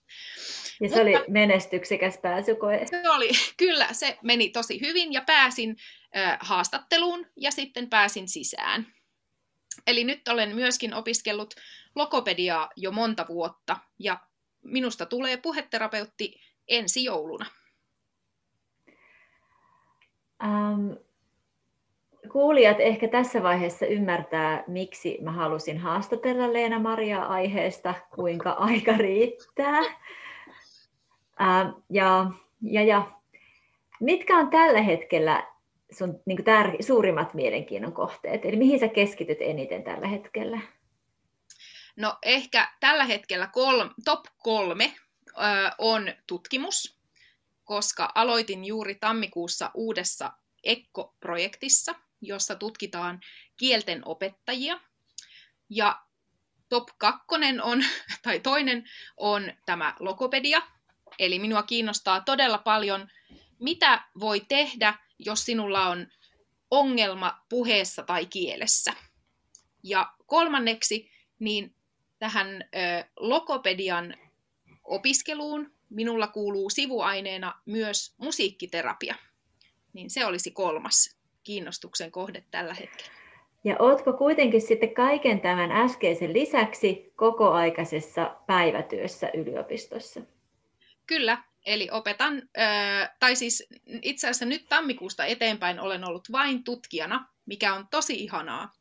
Ja 0.82 0.90
se 0.90 1.04
Mutta, 1.04 1.20
oli 1.20 1.26
menestyksekäs 1.28 2.18
pääsykoe. 2.18 2.86
Se 2.90 3.10
oli, 3.10 3.30
kyllä, 3.58 3.88
se 3.92 4.18
meni 4.24 4.50
tosi 4.50 4.82
hyvin 4.82 5.14
ja 5.14 5.22
pääsin 5.22 5.78
ö, 6.18 6.38
haastatteluun 6.40 7.28
ja 7.36 7.52
sitten 7.52 7.90
pääsin 7.90 8.28
sisään. 8.28 8.88
Eli 9.88 10.04
nyt 10.04 10.28
olen 10.28 10.56
myöskin 10.56 10.94
opiskellut 10.94 11.54
logopediaa 11.96 12.70
jo 12.76 12.92
monta 12.92 13.26
vuotta 13.30 13.78
ja 14.00 14.20
minusta 14.64 15.06
tulee 15.06 15.38
puheterapeutti 15.38 16.42
ensi 16.68 17.04
jouluna. 17.04 17.46
Ähm, 20.44 20.92
kuulijat 22.32 22.80
ehkä 22.80 23.08
tässä 23.08 23.44
vaiheessa 23.44 23.86
ymmärtää, 23.86 24.64
miksi 24.68 25.18
mä 25.22 25.32
halusin 25.32 25.78
haastatella 25.78 26.54
Leena 26.54 26.80
Maria 26.80 27.24
aiheesta, 27.24 27.94
kuinka 28.16 28.52
aika 28.52 28.92
riittää. 28.92 29.80
Ähm, 31.42 31.70
ja, 31.90 32.32
ja, 32.62 32.84
ja 32.84 33.12
mitkä 34.00 34.38
on 34.38 34.50
tällä 34.50 34.82
hetkellä 34.82 35.57
sun 35.92 36.22
niin 36.26 36.40
tär- 36.40 36.84
suurimmat 36.84 37.34
mielenkiinnon 37.34 37.94
kohteet? 37.94 38.46
Eli 38.46 38.56
mihin 38.56 38.80
sä 38.80 38.88
keskityt 38.88 39.38
eniten 39.42 39.84
tällä 39.84 40.08
hetkellä? 40.08 40.60
No 41.96 42.18
ehkä 42.24 42.72
tällä 42.80 43.06
hetkellä 43.06 43.48
kolm, 43.48 43.90
top 44.06 44.26
kolme 44.38 44.94
ö, 45.28 45.32
on 45.78 46.14
tutkimus, 46.28 47.00
koska 47.64 48.10
aloitin 48.16 48.66
juuri 48.66 48.96
tammikuussa 48.96 49.72
uudessa 49.74 50.34
ECCO-projektissa, 50.64 51.96
jossa 52.22 52.56
tutkitaan 52.56 53.20
kielten 53.58 54.02
opettajia. 54.06 54.80
Ja 55.70 56.02
top 56.70 56.88
kakkonen 56.98 57.64
on, 57.64 57.84
tai 58.24 58.40
toinen 58.40 58.84
on 59.18 59.54
tämä 59.66 59.96
logopedia, 60.00 60.62
eli 61.20 61.40
minua 61.40 61.64
kiinnostaa 61.64 62.22
todella 62.22 62.58
paljon 62.58 63.08
mitä 63.60 64.04
voi 64.20 64.40
tehdä, 64.48 64.94
jos 65.20 65.46
sinulla 65.46 65.88
on 65.88 66.08
ongelma 66.72 67.46
puheessa 67.50 68.04
tai 68.04 68.26
kielessä. 68.26 68.94
Ja 69.84 70.14
kolmanneksi, 70.26 71.12
niin 71.40 71.76
tähän 72.20 72.48
ö, 72.48 73.10
logopedian 73.20 74.16
opiskeluun 74.84 75.72
minulla 75.90 76.28
kuuluu 76.28 76.70
sivuaineena 76.70 77.62
myös 77.66 78.16
musiikkiterapia. 78.18 79.16
Niin 79.94 80.10
se 80.10 80.26
olisi 80.26 80.52
kolmas 80.52 81.18
kiinnostuksen 81.44 82.12
kohde 82.12 82.44
tällä 82.52 82.74
hetkellä. 82.74 83.12
Ja 83.64 83.76
ootko 83.80 84.14
kuitenkin 84.14 84.62
sitten 84.62 84.94
kaiken 84.94 85.42
tämän 85.42 85.72
äskeisen 85.72 86.34
lisäksi 86.34 87.14
kokoaikaisessa 87.16 88.36
päivätyössä 88.48 89.30
yliopistossa? 89.34 90.22
Kyllä, 91.08 91.44
eli 91.68 91.88
opetan, 91.92 92.42
tai 93.20 93.36
siis 93.36 93.68
itse 94.02 94.28
asiassa 94.28 94.46
nyt 94.46 94.66
tammikuusta 94.70 95.26
eteenpäin 95.26 95.80
olen 95.80 96.08
ollut 96.08 96.32
vain 96.32 96.64
tutkijana, 96.64 97.28
mikä 97.46 97.74
on 97.74 97.88
tosi 97.92 98.24
ihanaa, 98.24 98.72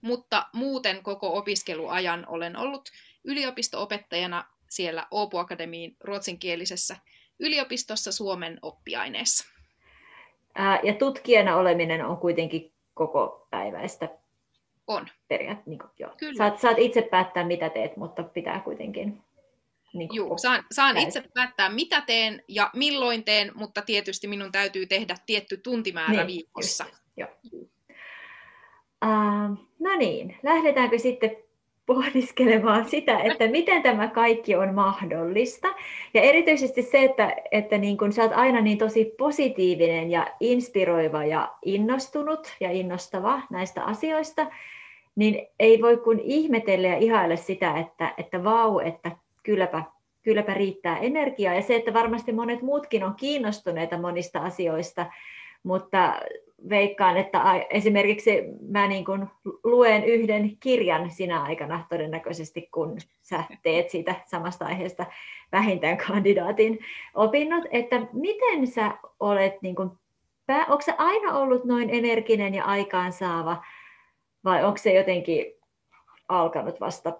mutta 0.00 0.46
muuten 0.52 1.02
koko 1.02 1.36
opiskeluajan 1.38 2.24
olen 2.28 2.56
ollut 2.56 2.88
yliopistoopettajana 3.24 4.44
siellä 4.70 5.06
Åbo 5.14 5.38
Akademiin 5.38 5.96
ruotsinkielisessä 6.00 6.96
yliopistossa 7.38 8.12
Suomen 8.12 8.58
oppiaineessa. 8.62 9.44
Ja 10.82 10.94
tutkijana 10.94 11.56
oleminen 11.56 12.06
on 12.06 12.16
kuitenkin 12.16 12.72
koko 12.94 13.46
päiväistä 13.50 14.08
on. 14.86 15.08
Periaat, 15.28 15.66
niin 15.66 15.78
kuin, 15.78 15.90
joo. 15.98 16.10
Kyllä. 16.16 16.36
Saat, 16.36 16.60
saat 16.60 16.78
itse 16.78 17.02
päättää, 17.02 17.44
mitä 17.44 17.70
teet, 17.70 17.96
mutta 17.96 18.22
pitää 18.22 18.60
kuitenkin... 18.60 19.23
Niin 19.94 20.08
kuin, 20.08 20.16
Juu, 20.16 20.38
saan, 20.38 20.64
saan 20.72 20.96
itse 20.96 21.24
päättää, 21.34 21.68
mitä 21.68 22.00
teen 22.00 22.42
ja 22.48 22.70
milloin 22.74 23.24
teen, 23.24 23.52
mutta 23.54 23.82
tietysti 23.82 24.26
minun 24.26 24.52
täytyy 24.52 24.86
tehdä 24.86 25.14
tietty 25.26 25.56
tuntimäärä 25.56 26.12
niin, 26.12 26.26
viikossa. 26.26 26.84
Just, 26.84 27.02
joo. 27.16 27.28
Uh, 29.04 29.68
no 29.78 29.96
niin, 29.98 30.36
lähdetäänkö 30.42 30.98
sitten 30.98 31.36
pohdiskelemaan 31.86 32.88
sitä, 32.88 33.18
että 33.18 33.48
miten 33.48 33.82
tämä 33.82 34.08
kaikki 34.08 34.54
on 34.54 34.74
mahdollista. 34.74 35.68
Ja 36.14 36.22
erityisesti 36.22 36.82
se, 36.82 37.04
että, 37.04 37.36
että 37.50 37.78
niin 37.78 37.98
kun 37.98 38.12
sä 38.12 38.22
oot 38.22 38.32
aina 38.32 38.60
niin 38.60 38.78
tosi 38.78 39.14
positiivinen 39.18 40.10
ja 40.10 40.26
inspiroiva 40.40 41.24
ja 41.24 41.54
innostunut 41.64 42.56
ja 42.60 42.70
innostava 42.70 43.42
näistä 43.50 43.84
asioista, 43.84 44.46
niin 45.16 45.46
ei 45.58 45.82
voi 45.82 45.96
kuin 45.96 46.20
ihmetellä 46.20 46.88
ja 46.88 46.96
ihailla 46.96 47.36
sitä, 47.36 47.78
että, 47.78 48.14
että 48.18 48.44
vau, 48.44 48.78
että 48.78 49.10
kylläpä, 49.44 49.82
kylläpä 50.22 50.54
riittää 50.54 50.98
energiaa. 50.98 51.54
Ja 51.54 51.62
se, 51.62 51.76
että 51.76 51.94
varmasti 51.94 52.32
monet 52.32 52.62
muutkin 52.62 53.04
on 53.04 53.14
kiinnostuneita 53.14 53.98
monista 53.98 54.40
asioista, 54.40 55.06
mutta 55.62 56.20
veikkaan, 56.68 57.16
että 57.16 57.66
esimerkiksi 57.70 58.42
mä 58.68 58.86
niin 58.86 59.04
kuin 59.04 59.26
luen 59.64 60.04
yhden 60.04 60.56
kirjan 60.60 61.10
sinä 61.10 61.42
aikana 61.42 61.84
todennäköisesti, 61.88 62.68
kun 62.74 62.98
sä 63.22 63.44
teet 63.62 63.90
siitä 63.90 64.14
samasta 64.26 64.64
aiheesta 64.64 65.06
vähintään 65.52 65.96
kandidaatin 65.96 66.78
opinnot, 67.14 67.64
että 67.70 68.06
miten 68.12 68.66
sä 68.66 68.98
olet, 69.20 69.62
niin 69.62 69.74
kuin, 69.74 69.90
onko 70.68 70.80
se 70.80 70.94
aina 70.98 71.38
ollut 71.38 71.64
noin 71.64 71.90
energinen 71.90 72.54
ja 72.54 72.64
aikaansaava, 72.64 73.64
vai 74.44 74.64
onko 74.64 74.78
se 74.78 74.92
jotenkin 74.92 75.46
alkanut 76.28 76.80
vasta 76.80 77.12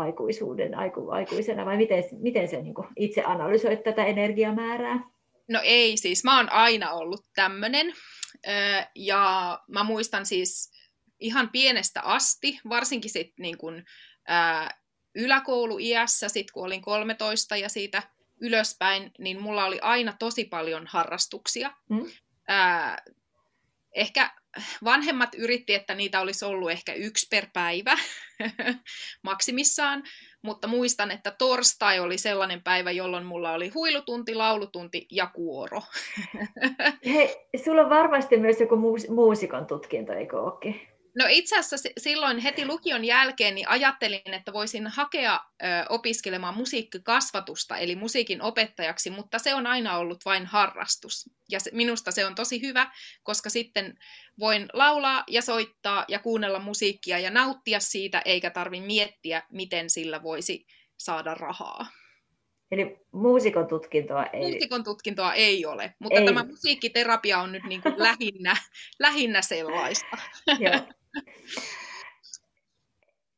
aikuisuuden, 0.00 0.74
aiku, 0.74 1.10
aikuisena, 1.10 1.66
vai 1.66 1.76
miten, 1.76 2.04
miten 2.18 2.48
se 2.48 2.62
niin 2.62 2.74
kuin 2.74 2.88
itse 2.96 3.22
analysoit 3.22 3.82
tätä 3.82 4.04
energiamäärää? 4.04 5.00
No 5.48 5.60
ei 5.64 5.96
siis, 5.96 6.24
mä 6.24 6.36
oon 6.36 6.52
aina 6.52 6.92
ollut 6.92 7.26
tämmönen. 7.34 7.92
Ja 8.94 9.58
mä 9.68 9.84
muistan 9.84 10.26
siis 10.26 10.72
ihan 11.20 11.50
pienestä 11.50 12.00
asti, 12.02 12.60
varsinkin 12.68 13.10
sit 13.10 13.32
niin 13.38 13.58
kun, 13.58 13.84
yläkouluiässä, 15.14 16.28
sit 16.28 16.50
kun 16.50 16.64
olin 16.64 16.82
13 16.82 17.56
ja 17.56 17.68
siitä 17.68 18.02
ylöspäin, 18.40 19.12
niin 19.18 19.42
mulla 19.42 19.64
oli 19.64 19.78
aina 19.82 20.14
tosi 20.18 20.44
paljon 20.44 20.86
harrastuksia. 20.86 21.70
Mm. 21.88 22.10
ehkä 23.94 24.30
vanhemmat 24.84 25.34
yritti, 25.34 25.74
että 25.74 25.94
niitä 25.94 26.20
olisi 26.20 26.44
ollut 26.44 26.70
ehkä 26.70 26.92
yksi 26.92 27.26
per 27.30 27.46
päivä 27.52 27.96
maksimissaan, 29.22 30.02
mutta 30.42 30.68
muistan, 30.68 31.10
että 31.10 31.30
torstai 31.30 32.00
oli 32.00 32.18
sellainen 32.18 32.62
päivä, 32.62 32.90
jolloin 32.90 33.24
mulla 33.24 33.52
oli 33.52 33.68
huilutunti, 33.68 34.34
laulutunti 34.34 35.06
ja 35.10 35.26
kuoro. 35.26 35.80
Hei, 37.12 37.36
sulla 37.64 37.82
on 37.82 37.90
varmasti 37.90 38.36
myös 38.36 38.60
joku 38.60 38.76
muus- 38.76 39.10
muusikon 39.10 39.66
tutkinto, 39.66 40.12
eikö 40.12 40.40
olekin? 40.40 40.89
No 41.16 41.24
itse 41.28 41.58
asiassa 41.58 41.88
silloin 41.98 42.38
heti 42.38 42.66
lukion 42.66 43.04
jälkeen 43.04 43.54
niin 43.54 43.68
ajattelin, 43.68 44.34
että 44.34 44.52
voisin 44.52 44.86
hakea 44.86 45.34
ö, 45.62 45.66
opiskelemaan 45.88 46.56
musiikkikasvatusta, 46.56 47.76
eli 47.76 47.96
musiikin 47.96 48.42
opettajaksi, 48.42 49.10
mutta 49.10 49.38
se 49.38 49.54
on 49.54 49.66
aina 49.66 49.96
ollut 49.96 50.24
vain 50.24 50.46
harrastus. 50.46 51.30
Ja 51.48 51.60
se, 51.60 51.70
minusta 51.74 52.10
se 52.10 52.26
on 52.26 52.34
tosi 52.34 52.62
hyvä, 52.62 52.92
koska 53.22 53.50
sitten 53.50 53.98
voin 54.38 54.68
laulaa 54.72 55.24
ja 55.28 55.42
soittaa 55.42 56.04
ja 56.08 56.18
kuunnella 56.18 56.58
musiikkia 56.58 57.18
ja 57.18 57.30
nauttia 57.30 57.80
siitä, 57.80 58.22
eikä 58.24 58.50
tarvi 58.50 58.80
miettiä, 58.80 59.42
miten 59.52 59.90
sillä 59.90 60.22
voisi 60.22 60.66
saada 60.96 61.34
rahaa. 61.34 61.86
Eli 62.70 62.96
muusikon 63.12 63.66
tutkintoa 63.68 64.24
ei... 64.24 64.40
Muusikon 64.40 64.84
tutkintoa 64.84 65.34
ei 65.34 65.66
ole, 65.66 65.94
mutta 65.98 66.20
ei. 66.20 66.26
tämä 66.26 66.44
musiikkiterapia 66.44 67.38
on 67.38 67.52
nyt 67.52 67.64
niin 67.64 67.82
kuin 67.82 67.94
lähinnä, 68.08 68.56
lähinnä 68.98 69.42
sellaista. 69.42 70.16
Joo. 70.58 70.99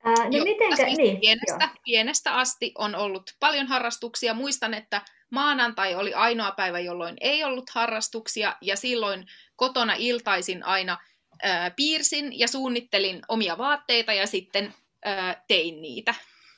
Ää, 0.04 0.14
no 0.24 0.44
mitenkä, 0.44 0.76
siis 0.76 0.96
niin, 0.96 1.20
pienestä, 1.20 1.68
pienestä 1.85 2.35
asti 2.35 2.72
on 2.78 2.94
ollut 2.94 3.22
paljon 3.40 3.66
harrastuksia. 3.66 4.35
Muistan, 4.35 4.74
että 4.74 5.02
maanantai 5.30 5.94
oli 5.94 6.14
ainoa 6.14 6.50
päivä, 6.50 6.80
jolloin 6.80 7.16
ei 7.20 7.44
ollut 7.44 7.70
harrastuksia, 7.70 8.56
ja 8.61 8.76
silloin 8.76 9.26
kotona 9.56 9.94
iltaisin 9.98 10.64
aina 10.64 10.98
ää, 11.42 11.70
piirsin 11.70 12.38
ja 12.38 12.48
suunnittelin 12.48 13.22
omia 13.28 13.58
vaatteita 13.58 14.12
ja 14.12 14.26
sitten 14.26 14.74
ää, 15.04 15.44
tein 15.48 15.82
niitä. 15.82 16.14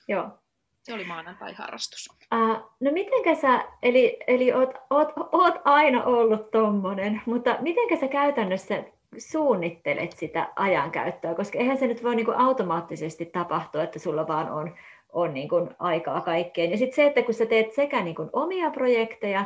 Joo. 0.09 0.39
Se 0.83 0.95
oli 0.95 1.05
maanantai-harrastus. 1.05 2.09
Uh, 2.35 2.77
no 2.81 2.93
mitenkä 2.93 3.35
sä, 3.35 3.65
eli, 3.83 4.17
eli 4.27 4.53
oot, 4.53 4.71
oot, 4.91 5.09
oot 5.33 5.55
aina 5.65 6.05
ollut 6.05 6.51
tommonen, 6.51 7.23
mutta 7.27 7.57
mitenkä 7.61 7.97
sä 7.97 8.09
käytännössä 8.09 8.85
suunnittelet 9.19 10.13
sitä 10.13 10.49
ajankäyttöä, 10.57 11.35
koska 11.35 11.59
eihän 11.59 11.79
se 11.79 11.87
nyt 11.87 12.03
voi 12.03 12.17
niin 12.17 12.27
kuin 12.27 12.39
automaattisesti 12.39 13.27
tapahtua, 13.27 13.83
että 13.83 13.99
sulla 13.99 14.27
vaan 14.27 14.51
on, 14.51 14.75
on 15.13 15.35
niin 15.35 15.49
kuin 15.49 15.71
aikaa 15.79 16.21
kaikkeen. 16.21 16.71
Ja 16.71 16.79
sitten 16.79 16.97
se, 16.97 17.07
että 17.07 17.23
kun 17.23 17.35
sä 17.35 17.47
teet 17.47 17.73
sekä 17.73 18.03
niin 18.03 18.15
kuin 18.15 18.31
omia 18.33 18.71
projekteja, 18.71 19.45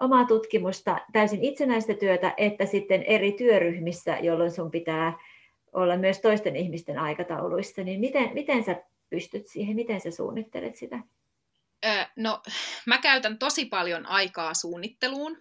omaa 0.00 0.24
tutkimusta, 0.24 0.98
täysin 1.12 1.44
itsenäistä 1.44 1.94
työtä, 1.94 2.34
että 2.36 2.66
sitten 2.66 3.02
eri 3.02 3.32
työryhmissä, 3.32 4.18
jolloin 4.18 4.50
sun 4.50 4.70
pitää 4.70 5.18
olla 5.72 5.96
myös 5.96 6.20
toisten 6.20 6.56
ihmisten 6.56 6.98
aikatauluissa, 6.98 7.82
niin 7.82 8.00
miten, 8.00 8.30
miten 8.34 8.64
sä 8.64 8.82
pystyt 9.10 9.46
siihen, 9.46 9.76
miten 9.76 10.00
sä 10.00 10.10
suunnittelet 10.10 10.76
sitä? 10.76 10.98
No, 12.16 12.42
mä 12.86 12.98
käytän 12.98 13.38
tosi 13.38 13.64
paljon 13.64 14.06
aikaa 14.06 14.54
suunnitteluun 14.54 15.36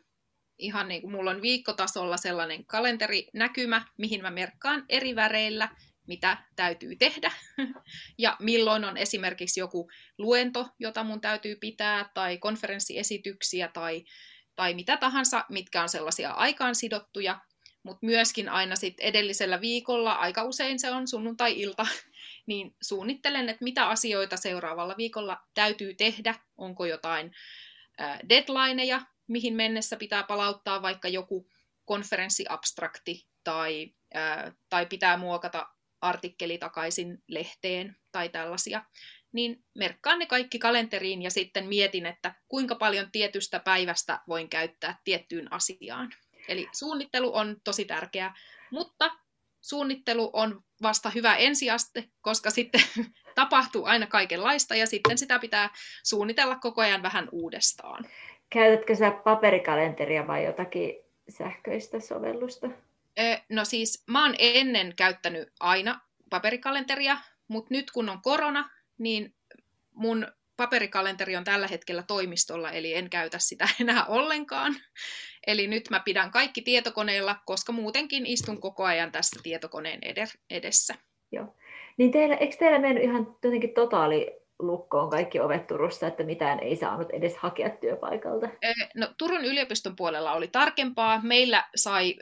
ihan 0.59 0.87
niin 0.87 1.01
kuin 1.01 1.11
mulla 1.11 1.31
on 1.31 1.41
viikkotasolla 1.41 2.17
sellainen 2.17 2.65
kalenterinäkymä, 2.65 3.85
mihin 3.97 4.21
mä 4.21 4.31
merkkaan 4.31 4.85
eri 4.89 5.15
väreillä, 5.15 5.69
mitä 6.07 6.37
täytyy 6.55 6.95
tehdä, 6.95 7.31
ja 8.17 8.37
milloin 8.39 8.85
on 8.85 8.97
esimerkiksi 8.97 9.59
joku 9.59 9.89
luento, 10.17 10.69
jota 10.79 11.03
mun 11.03 11.21
täytyy 11.21 11.55
pitää, 11.55 12.09
tai 12.13 12.37
konferenssiesityksiä, 12.37 13.67
tai, 13.67 14.05
tai 14.55 14.73
mitä 14.73 14.97
tahansa, 14.97 15.45
mitkä 15.49 15.81
on 15.81 15.89
sellaisia 15.89 16.31
aikaan 16.31 16.75
sidottuja, 16.75 17.41
mutta 17.83 18.05
myöskin 18.05 18.49
aina 18.49 18.75
sit 18.75 18.99
edellisellä 18.99 19.61
viikolla, 19.61 20.11
aika 20.11 20.43
usein 20.43 20.79
se 20.79 20.91
on 20.91 21.07
sunnuntai-ilta, 21.07 21.87
niin 22.47 22.75
suunnittelen, 22.81 23.49
että 23.49 23.63
mitä 23.63 23.87
asioita 23.87 24.37
seuraavalla 24.37 24.97
viikolla 24.97 25.37
täytyy 25.53 25.93
tehdä, 25.93 26.35
onko 26.57 26.85
jotain 26.85 27.31
deadlineja, 28.29 29.01
mihin 29.27 29.53
mennessä 29.53 29.97
pitää 29.97 30.23
palauttaa 30.23 30.81
vaikka 30.81 31.07
joku 31.07 31.49
konferenssiabstrakti 31.85 33.27
tai, 33.43 33.93
ää, 34.13 34.51
tai 34.69 34.85
pitää 34.85 35.17
muokata 35.17 35.67
artikkeli 36.01 36.57
takaisin 36.57 37.23
lehteen 37.27 37.95
tai 38.11 38.29
tällaisia, 38.29 38.85
niin 39.31 39.65
merkkaan 39.75 40.19
ne 40.19 40.25
kaikki 40.25 40.59
kalenteriin 40.59 41.21
ja 41.21 41.31
sitten 41.31 41.67
mietin, 41.67 42.05
että 42.05 42.35
kuinka 42.47 42.75
paljon 42.75 43.11
tietystä 43.11 43.59
päivästä 43.59 44.19
voin 44.27 44.49
käyttää 44.49 44.99
tiettyyn 45.03 45.53
asiaan. 45.53 46.13
Eli 46.47 46.67
suunnittelu 46.71 47.35
on 47.35 47.57
tosi 47.63 47.85
tärkeää, 47.85 48.35
mutta 48.71 49.11
suunnittelu 49.61 50.29
on 50.33 50.63
vasta 50.81 51.09
hyvä 51.09 51.35
ensiaste, 51.35 52.09
koska 52.21 52.49
sitten 52.49 52.81
tapahtuu 53.35 53.85
aina 53.85 54.07
kaikenlaista 54.07 54.75
ja 54.75 54.87
sitten 54.87 55.17
sitä 55.17 55.39
pitää 55.39 55.69
suunnitella 56.03 56.55
koko 56.55 56.81
ajan 56.81 57.03
vähän 57.03 57.29
uudestaan. 57.31 58.05
Käytätkö 58.49 58.95
sä 58.95 59.11
paperikalenteria 59.11 60.27
vai 60.27 60.45
jotakin 60.45 60.95
sähköistä 61.29 61.99
sovellusta? 61.99 62.69
No 63.49 63.65
siis 63.65 64.03
mä 64.07 64.23
oon 64.23 64.35
ennen 64.39 64.93
käyttänyt 64.95 65.49
aina 65.59 66.01
paperikalenteria, 66.29 67.17
mutta 67.47 67.67
nyt 67.73 67.91
kun 67.91 68.09
on 68.09 68.21
korona, 68.21 68.69
niin 68.97 69.35
mun 69.93 70.27
paperikalenteri 70.57 71.35
on 71.35 71.43
tällä 71.43 71.67
hetkellä 71.67 72.03
toimistolla, 72.03 72.71
eli 72.71 72.93
en 72.93 73.09
käytä 73.09 73.39
sitä 73.39 73.67
enää 73.81 74.05
ollenkaan. 74.05 74.75
Eli 75.47 75.67
nyt 75.67 75.89
mä 75.89 75.99
pidän 75.99 76.31
kaikki 76.31 76.61
tietokoneella, 76.61 77.35
koska 77.45 77.71
muutenkin 77.71 78.25
istun 78.25 78.61
koko 78.61 78.83
ajan 78.83 79.11
tässä 79.11 79.39
tietokoneen 79.43 79.99
edessä. 80.49 80.95
Joo. 81.31 81.55
Niin 81.97 82.11
teillä, 82.11 82.35
eikö 82.35 82.55
teillä 82.59 82.79
mennyt 82.79 83.03
ihan 83.03 83.37
jotenkin 83.43 83.73
totaali 83.73 84.46
lukkoon 84.59 85.09
kaikki 85.09 85.39
ovet 85.39 85.67
Turussa, 85.67 86.07
että 86.07 86.23
mitään 86.23 86.59
ei 86.59 86.75
saanut 86.75 87.09
edes 87.09 87.37
hakea 87.37 87.69
työpaikalta? 87.69 88.47
No, 88.95 89.13
Turun 89.17 89.45
yliopiston 89.45 89.95
puolella 89.95 90.33
oli 90.33 90.47
tarkempaa. 90.47 91.19
Meillä 91.23 91.69
sai 91.75 92.15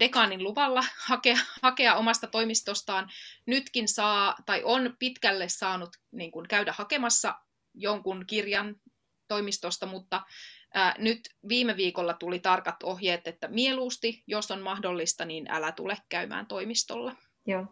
dekaanin 0.00 0.44
luvalla 0.44 0.84
hakea, 1.06 1.36
hakea 1.62 1.94
omasta 1.94 2.26
toimistostaan. 2.26 3.08
Nytkin 3.46 3.88
saa, 3.88 4.36
tai 4.46 4.62
on 4.64 4.96
pitkälle 4.98 5.48
saanut 5.48 5.90
niin 6.10 6.30
kuin, 6.30 6.48
käydä 6.48 6.74
hakemassa 6.76 7.34
jonkun 7.74 8.24
kirjan 8.26 8.76
toimistosta, 9.28 9.86
mutta 9.86 10.22
ää, 10.74 10.94
nyt 10.98 11.20
viime 11.48 11.76
viikolla 11.76 12.14
tuli 12.14 12.38
tarkat 12.38 12.82
ohjeet, 12.82 13.26
että 13.28 13.48
mieluusti, 13.48 14.22
jos 14.26 14.50
on 14.50 14.60
mahdollista, 14.60 15.24
niin 15.24 15.50
älä 15.50 15.72
tule 15.72 15.96
käymään 16.08 16.46
toimistolla. 16.46 17.16
Joo. 17.46 17.66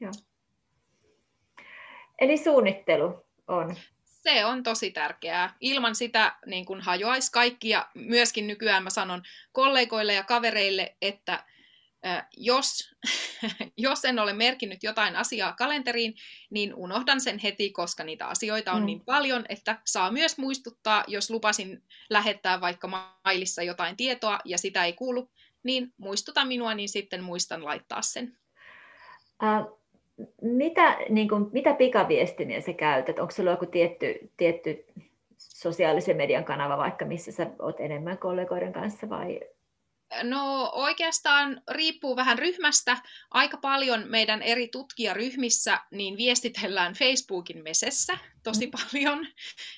Joo. 0.00 0.12
Eli 2.18 2.36
suunnittelu 2.36 3.24
on. 3.48 3.76
Se 4.04 4.44
on 4.44 4.62
tosi 4.62 4.90
tärkeää. 4.90 5.54
Ilman 5.60 5.94
sitä 5.94 6.36
niin 6.46 6.64
kun 6.64 6.80
hajoaisi 6.80 7.32
kaikki 7.32 7.68
ja 7.68 7.88
myöskin 7.94 8.46
nykyään 8.46 8.82
mä 8.82 8.90
sanon 8.90 9.22
kollegoille 9.52 10.14
ja 10.14 10.24
kavereille, 10.24 10.96
että 11.02 11.44
jos, 12.36 12.94
jos 13.76 14.04
en 14.04 14.18
ole 14.18 14.32
merkinnyt 14.32 14.82
jotain 14.82 15.16
asiaa 15.16 15.52
kalenteriin, 15.52 16.14
niin 16.50 16.74
unohdan 16.74 17.20
sen 17.20 17.38
heti, 17.38 17.70
koska 17.70 18.04
niitä 18.04 18.26
asioita 18.26 18.72
on 18.72 18.80
mm. 18.80 18.86
niin 18.86 19.04
paljon, 19.04 19.44
että 19.48 19.78
saa 19.84 20.10
myös 20.10 20.38
muistuttaa, 20.38 21.04
jos 21.06 21.30
lupasin 21.30 21.82
lähettää 22.10 22.60
vaikka 22.60 22.88
mailissa 23.24 23.62
jotain 23.62 23.96
tietoa 23.96 24.38
ja 24.44 24.58
sitä 24.58 24.84
ei 24.84 24.92
kuulu, 24.92 25.30
niin 25.62 25.92
muistuta 25.96 26.44
minua, 26.44 26.74
niin 26.74 26.88
sitten 26.88 27.22
muistan 27.22 27.64
laittaa 27.64 28.02
sen. 28.02 28.38
Äh, 29.42 29.64
mitä, 30.42 30.96
niin 31.08 31.28
kuin, 31.28 31.46
mitä 31.52 31.74
pikaviestimiä 31.74 32.60
sä 32.60 32.72
käytät? 32.72 33.18
Onko 33.18 33.30
sulla 33.30 33.50
joku 33.50 33.66
tietty, 33.66 34.30
tietty 34.36 34.84
sosiaalisen 35.38 36.16
median 36.16 36.44
kanava 36.44 36.76
vaikka, 36.76 37.04
missä 37.04 37.32
sä 37.32 37.46
oot 37.58 37.80
enemmän 37.80 38.18
kollegoiden 38.18 38.72
kanssa 38.72 39.08
vai 39.08 39.40
No 40.22 40.70
oikeastaan 40.72 41.62
riippuu 41.70 42.16
vähän 42.16 42.38
ryhmästä. 42.38 42.96
Aika 43.30 43.56
paljon 43.56 44.04
meidän 44.08 44.42
eri 44.42 44.68
tutkijaryhmissä 44.68 45.80
niin 45.90 46.16
viestitellään 46.16 46.94
Facebookin 46.94 47.62
mesessä 47.62 48.18
tosi 48.42 48.66
mm. 48.66 48.70
paljon, 48.70 49.26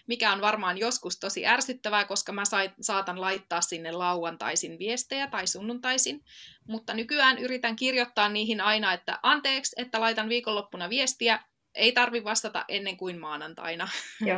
mikä 0.07 0.33
on 0.33 0.41
varmaan 0.41 0.79
joskus 0.79 1.19
tosi 1.19 1.47
ärsyttävää, 1.47 2.05
koska 2.05 2.33
mä 2.33 2.43
saatan 2.81 3.21
laittaa 3.21 3.61
sinne 3.61 3.93
lauantaisin 3.93 4.79
viestejä 4.79 5.27
tai 5.27 5.47
sunnuntaisin. 5.47 6.25
Mutta 6.69 6.95
nykyään 6.95 7.39
yritän 7.39 7.77
kirjoittaa 7.77 8.29
niihin 8.29 8.61
aina, 8.61 8.93
että 8.93 9.19
anteeksi, 9.23 9.77
että 9.79 10.01
laitan 10.01 10.29
viikonloppuna 10.29 10.91
viestiä, 10.91 11.41
ei 11.75 11.93
tarvi 11.93 12.25
vastata 12.25 12.65
ennen 12.69 12.97
kuin 12.97 13.19
maanantaina. 13.19 13.89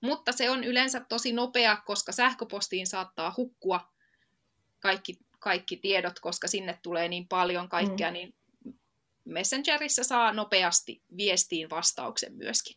Mutta 0.00 0.32
se 0.32 0.50
on 0.50 0.64
yleensä 0.64 1.00
tosi 1.08 1.32
nopea, 1.32 1.76
koska 1.76 2.12
sähköpostiin 2.12 2.86
saattaa 2.86 3.34
hukkua 3.36 3.80
kaikki, 4.80 5.18
kaikki 5.38 5.76
tiedot, 5.76 6.20
koska 6.20 6.48
sinne 6.48 6.78
tulee 6.82 7.08
niin 7.08 7.28
paljon 7.28 7.68
kaikkea, 7.68 8.08
mm. 8.08 8.12
niin 8.12 8.34
Messengerissa 9.24 10.04
saa 10.04 10.32
nopeasti 10.32 11.02
viestiin 11.16 11.70
vastauksen 11.70 12.34
myöskin. 12.34 12.76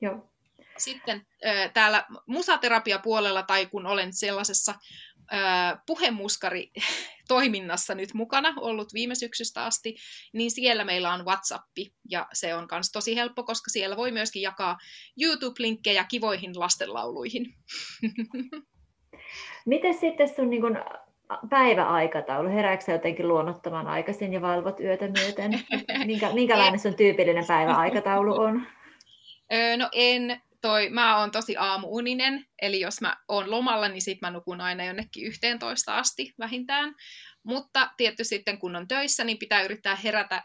Joo. 0.00 0.32
Sitten 0.78 1.26
äh, 1.46 1.72
täällä 1.72 2.06
musaterapiapuolella 2.26 3.42
tai 3.42 3.66
kun 3.66 3.86
olen 3.86 4.12
sellaisessa 4.12 4.74
äh, 5.32 5.78
puhemuskari-toiminnassa 5.86 7.94
nyt 8.00 8.14
mukana 8.14 8.54
ollut 8.56 8.94
viime 8.94 9.14
syksystä 9.14 9.64
asti, 9.64 9.96
niin 10.32 10.50
siellä 10.50 10.84
meillä 10.84 11.12
on 11.12 11.24
WhatsApp 11.24 11.78
ja 12.08 12.26
se 12.32 12.54
on 12.54 12.68
myös 12.72 12.92
tosi 12.92 13.16
helppo, 13.16 13.42
koska 13.42 13.70
siellä 13.70 13.96
voi 13.96 14.12
myöskin 14.12 14.42
jakaa 14.42 14.78
YouTube-linkkejä 15.22 16.04
kivoihin 16.04 16.60
lastenlauluihin. 16.60 17.54
Miten 19.66 19.94
sitten 19.94 20.34
sun 20.34 20.50
niin 20.50 20.62
kun, 20.62 20.76
päiväaikataulu? 21.50 22.48
Herääkö 22.48 22.92
jotenkin 22.92 23.28
luonnottoman 23.28 23.86
aikaisin 23.86 24.32
ja 24.32 24.40
valvot 24.40 24.80
yötä 24.80 25.08
myöten? 25.08 25.60
Minkä, 26.06 26.32
minkälainen 26.32 26.80
sun 26.80 26.94
tyypillinen 26.94 27.46
päiväaikataulu 27.46 28.40
on? 28.40 28.66
Öö, 29.52 29.76
no 29.76 29.88
en. 29.92 30.42
Toi, 30.60 30.90
mä 30.90 31.18
oon 31.18 31.30
tosi 31.30 31.56
aamuuninen, 31.56 32.46
eli 32.62 32.80
jos 32.80 33.00
mä 33.00 33.16
oon 33.28 33.50
lomalla, 33.50 33.88
niin 33.88 34.02
sit 34.02 34.20
mä 34.20 34.30
nukun 34.30 34.60
aina 34.60 34.84
jonnekin 34.84 35.26
11 35.26 35.98
asti 35.98 36.34
vähintään. 36.38 36.94
Mutta 37.42 37.90
tietty 37.96 38.24
sitten 38.24 38.58
kun 38.58 38.76
on 38.76 38.88
töissä, 38.88 39.24
niin 39.24 39.38
pitää 39.38 39.62
yrittää 39.62 39.96
herätä 39.96 40.42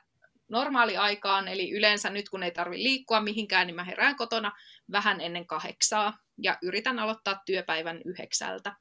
normaali 0.49 0.97
aikaan, 0.97 1.47
eli 1.47 1.71
yleensä 1.71 2.09
nyt 2.09 2.29
kun 2.29 2.43
ei 2.43 2.51
tarvi 2.51 2.83
liikkua 2.83 3.21
mihinkään, 3.21 3.67
niin 3.67 3.75
mä 3.75 3.83
herään 3.83 4.15
kotona 4.15 4.51
vähän 4.91 5.21
ennen 5.21 5.47
kahdeksaa 5.47 6.17
ja 6.37 6.57
yritän 6.61 6.99
aloittaa 6.99 7.41
työpäivän 7.45 8.01
yhdeksältä. 8.05 8.75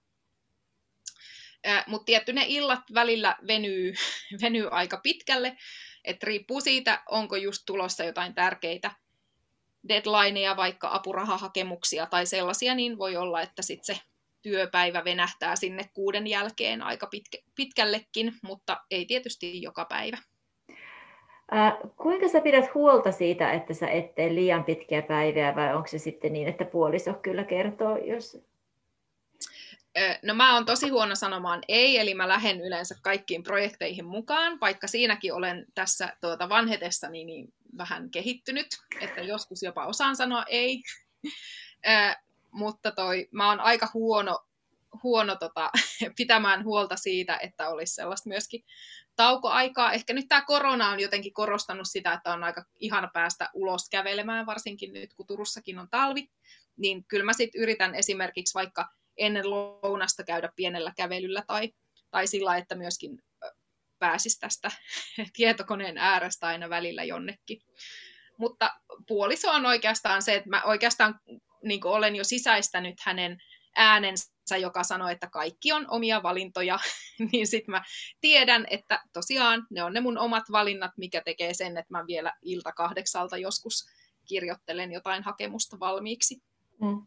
Mutta 1.87 2.05
tietty 2.05 2.33
ne 2.33 2.45
illat 2.49 2.81
välillä 2.95 3.37
venyy, 3.47 3.95
venyy 4.43 4.69
aika 4.71 5.01
pitkälle, 5.03 5.57
että 6.05 6.27
riippuu 6.27 6.61
siitä, 6.61 7.03
onko 7.11 7.37
just 7.37 7.63
tulossa 7.67 8.05
jotain 8.05 8.35
tärkeitä 8.35 8.91
deadlineja, 9.89 10.57
vaikka 10.57 10.89
apurahahakemuksia 10.93 12.07
tai 12.07 12.27
sellaisia, 12.27 12.75
niin 12.75 12.99
voi 12.99 13.17
olla, 13.17 13.41
että 13.41 13.63
sitten 13.63 13.97
se 13.97 14.03
työpäivä 14.43 15.05
venähtää 15.05 15.57
sinne 15.57 15.83
kuuden 15.95 16.27
jälkeen 16.27 16.83
aika 16.83 17.07
pitkä, 17.07 17.39
pitkällekin, 17.57 18.33
mutta 18.43 18.77
ei 18.91 19.07
tietysti 19.07 19.63
joka 19.63 19.85
päivä. 19.85 20.17
Äh, 21.55 21.73
kuinka 21.97 22.29
sä 22.29 22.41
pidät 22.41 22.75
huolta 22.75 23.13
siitä, 23.13 23.53
että 23.53 23.75
sä 23.75 23.89
et 23.89 24.15
tee 24.15 24.35
liian 24.35 24.65
pitkiä 24.65 25.03
päiviä 25.03 25.55
vai 25.57 25.75
onko 25.75 25.89
se 25.89 25.99
sitten 25.99 26.33
niin, 26.33 26.49
että 26.49 26.65
puoliso 26.65 27.15
kyllä 27.15 27.45
kertoo, 27.45 27.97
jos 27.97 28.47
No 30.23 30.35
mä 30.35 30.55
oon 30.55 30.67
tosi 30.67 30.89
huono 30.89 31.15
sanomaan 31.15 31.63
ei, 31.69 31.99
eli 31.99 32.15
mä 32.15 32.29
lähden 32.29 32.61
yleensä 32.61 32.95
kaikkiin 33.03 33.43
projekteihin 33.43 34.05
mukaan, 34.05 34.61
vaikka 34.61 34.87
siinäkin 34.87 35.35
olen 35.35 35.67
tässä 35.75 36.17
tuota 36.21 36.49
vanhetessani 36.49 37.25
niin 37.25 37.55
vähän 37.79 38.11
kehittynyt, 38.11 38.67
että 39.01 39.21
joskus 39.21 39.63
jopa 39.63 39.87
osaan 39.87 40.17
sanoa 40.17 40.45
ei. 40.49 40.83
mutta 42.51 42.91
toi, 42.91 43.29
mä 43.31 43.49
oon 43.49 43.61
aika 43.61 43.89
huono, 43.95 44.39
huono 45.03 45.37
tota, 45.37 45.71
pitämään 46.19 46.65
huolta 46.65 46.97
siitä, 46.97 47.39
että 47.43 47.69
olisi 47.69 47.95
sellaista 47.95 48.29
myöskin 48.29 48.65
taukoaikaa. 49.17 49.93
Ehkä 49.93 50.13
nyt 50.13 50.29
tämä 50.29 50.43
korona 50.43 50.91
on 50.91 51.01
jotenkin 51.01 51.33
korostanut 51.35 51.89
sitä, 51.91 52.13
että 52.13 52.33
on 52.33 52.45
aika 52.45 52.65
ihana 52.81 53.09
päästä 53.13 53.51
ulos 53.55 53.89
kävelemään, 53.91 54.47
varsinkin 54.47 54.93
nyt 54.93 55.15
kun 55.15 55.27
Turussakin 55.27 55.79
on 55.79 55.89
talvi. 55.91 56.31
Niin 56.77 57.05
kyllä 57.05 57.25
mä 57.25 57.33
sitten 57.33 57.63
yritän 57.63 57.95
esimerkiksi 57.95 58.55
vaikka 58.55 58.89
ennen 59.17 59.51
lounasta 59.51 60.25
käydä 60.25 60.53
pienellä 60.57 60.93
kävelyllä 60.97 61.43
tai, 61.47 61.73
tai 62.11 62.27
sillä, 62.27 62.57
että 62.57 62.75
myöskin 62.75 63.19
pääsisi 63.99 64.41
tästä 64.41 64.71
tietokoneen 65.37 65.99
äärestä 65.99 66.47
aina 66.47 66.69
välillä 66.69 67.05
jonnekin. 67.05 67.61
Mutta 68.39 68.75
puoliso 69.09 69.51
on 69.51 69.67
oikeastaan 69.67 70.23
se, 70.23 70.35
että 70.35 70.51
mä 70.51 70.63
oikeastaan 70.63 71.21
niin 71.65 71.87
olen 71.87 72.17
jo 72.17 72.25
sisäistänyt 72.25 72.95
hänen 73.01 73.39
äänensä, 73.77 74.57
joka 74.61 74.85
sanoo, 74.85 75.09
että 75.09 75.29
kaikki 75.31 75.73
on 75.73 75.87
omia 75.91 76.23
valintoja, 76.23 76.79
niin 77.33 77.47
sitten 77.47 77.71
mä 77.71 77.83
tiedän, 78.21 78.67
että 78.71 79.03
tosiaan 79.13 79.67
ne 79.71 79.83
on 79.83 79.93
ne 79.93 80.01
mun 80.01 80.19
omat 80.19 80.45
valinnat, 80.53 80.91
mikä 80.97 81.23
tekee 81.25 81.55
sen, 81.55 81.77
että 81.77 81.95
mä 81.95 82.05
vielä 82.07 82.33
ilta 82.43 82.73
kahdeksalta 82.73 83.37
joskus 83.37 83.87
kirjoittelen 84.29 84.93
jotain 84.93 85.23
hakemusta 85.23 85.81
valmiiksi. 85.81 86.43
Mm. 86.81 87.07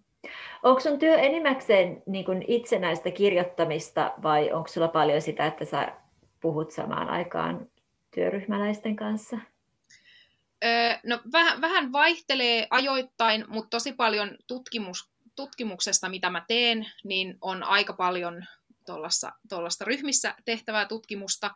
Onko 0.63 0.79
sun 0.79 0.99
työ 0.99 1.17
enimmäkseen 1.17 2.03
niin 2.05 2.25
kuin 2.25 2.45
itsenäistä 2.47 3.12
kirjoittamista 3.12 4.13
vai 4.23 4.51
onko 4.51 4.67
sulla 4.67 4.88
paljon 4.88 5.21
sitä, 5.21 5.45
että 5.45 5.65
sä 5.65 5.93
puhut 6.41 6.71
samaan 6.71 7.10
aikaan 7.10 7.67
työryhmäläisten 8.12 8.95
kanssa? 8.95 9.38
Öö, 10.65 10.97
no, 11.03 11.19
vähän, 11.32 11.62
vähän 11.62 11.91
vaihtelee 11.91 12.67
ajoittain, 12.69 13.45
mutta 13.47 13.69
tosi 13.69 13.93
paljon 13.93 14.38
tutkimus, 14.47 15.10
tutkimuksesta, 15.36 16.10
mitä 16.10 16.29
mä 16.29 16.45
teen, 16.47 16.88
niin 17.03 17.38
on 17.41 17.63
aika 17.63 17.93
paljon 17.93 18.45
tuollaista 19.49 19.86
ryhmissä 19.86 20.36
tehtävää 20.45 20.86
tutkimusta 20.86 21.51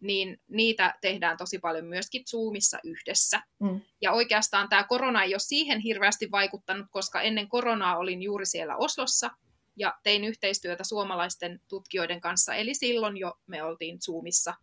niin 0.00 0.40
niitä 0.48 0.98
tehdään 1.00 1.36
tosi 1.36 1.58
paljon 1.58 1.84
myöskin 1.84 2.24
Zoomissa 2.26 2.78
yhdessä. 2.84 3.42
Mm. 3.58 3.80
Ja 4.00 4.12
oikeastaan 4.12 4.68
tämä 4.68 4.84
korona 4.84 5.22
ei 5.22 5.34
ole 5.34 5.38
siihen 5.38 5.80
hirveästi 5.80 6.30
vaikuttanut, 6.30 6.86
koska 6.90 7.20
ennen 7.20 7.48
koronaa 7.48 7.96
olin 7.96 8.22
juuri 8.22 8.46
siellä 8.46 8.76
Oslossa, 8.76 9.30
ja 9.78 9.94
tein 10.02 10.24
yhteistyötä 10.24 10.84
suomalaisten 10.84 11.60
tutkijoiden 11.68 12.20
kanssa, 12.20 12.54
eli 12.54 12.74
silloin 12.74 13.16
jo 13.16 13.34
me 13.46 13.62
oltiin 13.62 13.98
Zoomissa 14.02 14.54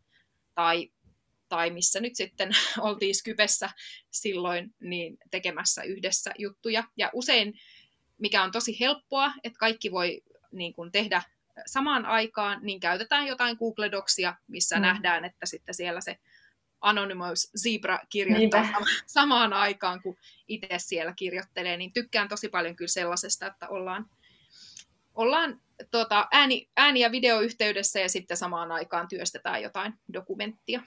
tai, 0.56 0.92
tai 1.50 1.70
missä 1.70 2.00
nyt 2.00 2.16
sitten 2.16 2.50
oltiin 2.80 3.16
Skypessä 3.16 3.70
silloin 4.12 4.76
niin 4.80 5.18
tekemässä 5.32 5.84
yhdessä 5.84 6.32
juttuja. 6.38 6.84
Ja 6.98 7.10
usein, 7.14 7.54
mikä 8.18 8.44
on 8.44 8.52
tosi 8.52 8.80
helppoa, 8.80 9.34
että 9.44 9.60
kaikki 9.60 9.92
voi 9.92 10.22
niin 10.52 10.74
kuin 10.74 10.92
tehdä 10.92 11.24
samaan 11.66 12.06
aikaan, 12.06 12.60
niin 12.62 12.80
käytetään 12.80 13.28
jotain 13.28 13.58
Google 13.60 13.92
Docsia, 13.92 14.36
missä 14.48 14.76
mm. 14.76 14.82
nähdään, 14.82 15.26
että 15.26 15.46
sitten 15.46 15.76
siellä 15.76 16.02
se 16.02 16.18
Anonymous 16.82 17.52
Zebra 17.64 18.00
kirjoittaa 18.10 18.62
Niinpä. 18.62 18.80
samaan 19.06 19.54
aikaan, 19.54 20.02
kun 20.02 20.18
itse 20.48 20.76
siellä 20.78 21.14
kirjoittelee, 21.16 21.78
niin 21.78 21.94
tykkään 21.94 22.28
tosi 22.28 22.50
paljon 22.50 22.76
kyllä 22.76 22.90
sellaisesta, 22.90 23.48
että 23.48 23.70
ollaan, 23.70 24.06
ollaan 25.16 25.60
tuota, 25.92 26.28
ääni, 26.32 26.70
ääni- 26.78 27.00
ja 27.00 27.12
videoyhteydessä 27.12 28.00
ja 28.00 28.10
sitten 28.10 28.38
samaan 28.38 28.72
aikaan 28.72 29.08
työstetään 29.08 29.62
jotain 29.62 29.94
dokumenttia. 30.14 30.82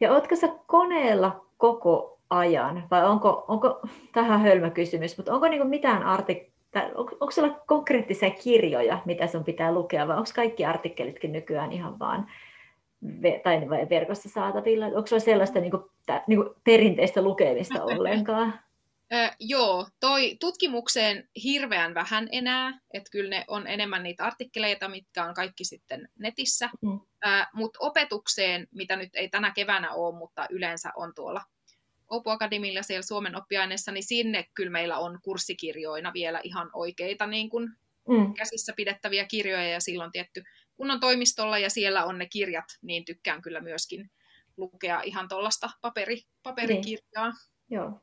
Ja 0.00 0.12
ootko 0.12 0.36
sä 0.36 0.48
koneella 0.66 1.46
koko 1.58 2.20
ajan, 2.30 2.86
vai 2.90 3.06
onko, 3.06 3.44
onko 3.48 3.80
tähän 4.12 4.40
hölmö 4.40 4.70
kysymys, 4.70 5.16
mutta 5.16 5.34
onko 5.34 5.48
niinku 5.48 5.68
mitään 5.68 6.02
artik- 6.02 6.53
onko, 6.82 7.16
onko 7.20 7.30
sulla 7.30 7.60
konkreettisia 7.66 8.30
kirjoja, 8.30 9.02
mitä 9.04 9.26
sun 9.26 9.44
pitää 9.44 9.72
lukea, 9.72 10.08
vai 10.08 10.16
onko 10.16 10.30
kaikki 10.34 10.64
artikkelitkin 10.64 11.32
nykyään 11.32 11.72
ihan 11.72 11.98
vaan 11.98 12.26
tai 13.42 13.60
verkossa 13.90 14.28
saatavilla? 14.28 14.86
Onko 14.86 15.06
sulla 15.06 15.20
sellaista 15.20 15.60
niin 15.60 15.70
kuin, 15.70 15.82
niin 16.26 16.42
kuin 16.42 16.54
perinteistä 16.64 17.22
lukemista 17.22 17.84
ollenkaan? 17.94 18.60
Ö, 19.12 19.30
joo, 19.40 19.86
toi 20.00 20.36
tutkimukseen 20.40 21.28
hirveän 21.44 21.94
vähän 21.94 22.28
enää, 22.32 22.78
että 22.94 23.10
kyllä 23.10 23.30
ne 23.30 23.44
on 23.48 23.66
enemmän 23.66 24.02
niitä 24.02 24.24
artikkeleita, 24.24 24.88
mitkä 24.88 25.24
on 25.24 25.34
kaikki 25.34 25.64
sitten 25.64 26.08
netissä, 26.18 26.70
mm. 26.82 27.00
mutta 27.52 27.78
opetukseen, 27.82 28.68
mitä 28.70 28.96
nyt 28.96 29.10
ei 29.14 29.28
tänä 29.28 29.50
keväänä 29.50 29.92
ole, 29.92 30.18
mutta 30.18 30.46
yleensä 30.50 30.92
on 30.96 31.14
tuolla 31.14 31.40
Opu 32.14 32.30
Akademilla 32.30 32.82
siellä 32.82 33.02
Suomen 33.02 33.36
oppiaineessa, 33.36 33.92
niin 33.92 34.04
sinne 34.04 34.44
kyllä 34.54 34.70
meillä 34.70 34.98
on 34.98 35.18
kurssikirjoina 35.22 36.12
vielä 36.12 36.40
ihan 36.44 36.70
oikeita 36.72 37.26
niin 37.26 37.50
kuin 37.50 37.70
mm. 38.08 38.34
käsissä 38.34 38.72
pidettäviä 38.76 39.24
kirjoja 39.24 39.68
ja 39.68 39.80
silloin 39.80 40.12
tietty 40.12 40.42
kunnon 40.76 41.00
toimistolla 41.00 41.58
ja 41.58 41.70
siellä 41.70 42.04
on 42.04 42.18
ne 42.18 42.26
kirjat, 42.26 42.64
niin 42.82 43.04
tykkään 43.04 43.42
kyllä 43.42 43.60
myöskin 43.60 44.10
lukea 44.56 45.00
ihan 45.00 45.28
tuollaista 45.28 45.70
paperi, 45.80 46.22
paperikirjaa. 46.42 47.28
Niin. 47.28 47.34
Joo. 47.70 48.00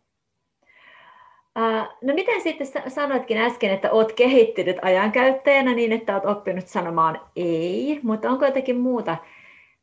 Uh, 1.59 1.97
no 2.01 2.13
miten 2.13 2.41
sitten 2.41 2.67
sanoitkin 2.87 3.37
äsken, 3.37 3.71
että 3.71 3.91
olet 3.91 4.13
kehittynyt 4.13 4.77
ajankäyttäjänä 4.81 5.73
niin, 5.73 5.91
että 5.91 6.13
olet 6.13 6.25
oppinut 6.25 6.67
sanomaan 6.67 7.21
ei, 7.35 7.99
mutta 8.03 8.29
onko 8.29 8.45
jotakin 8.45 8.77
muuta, 8.77 9.17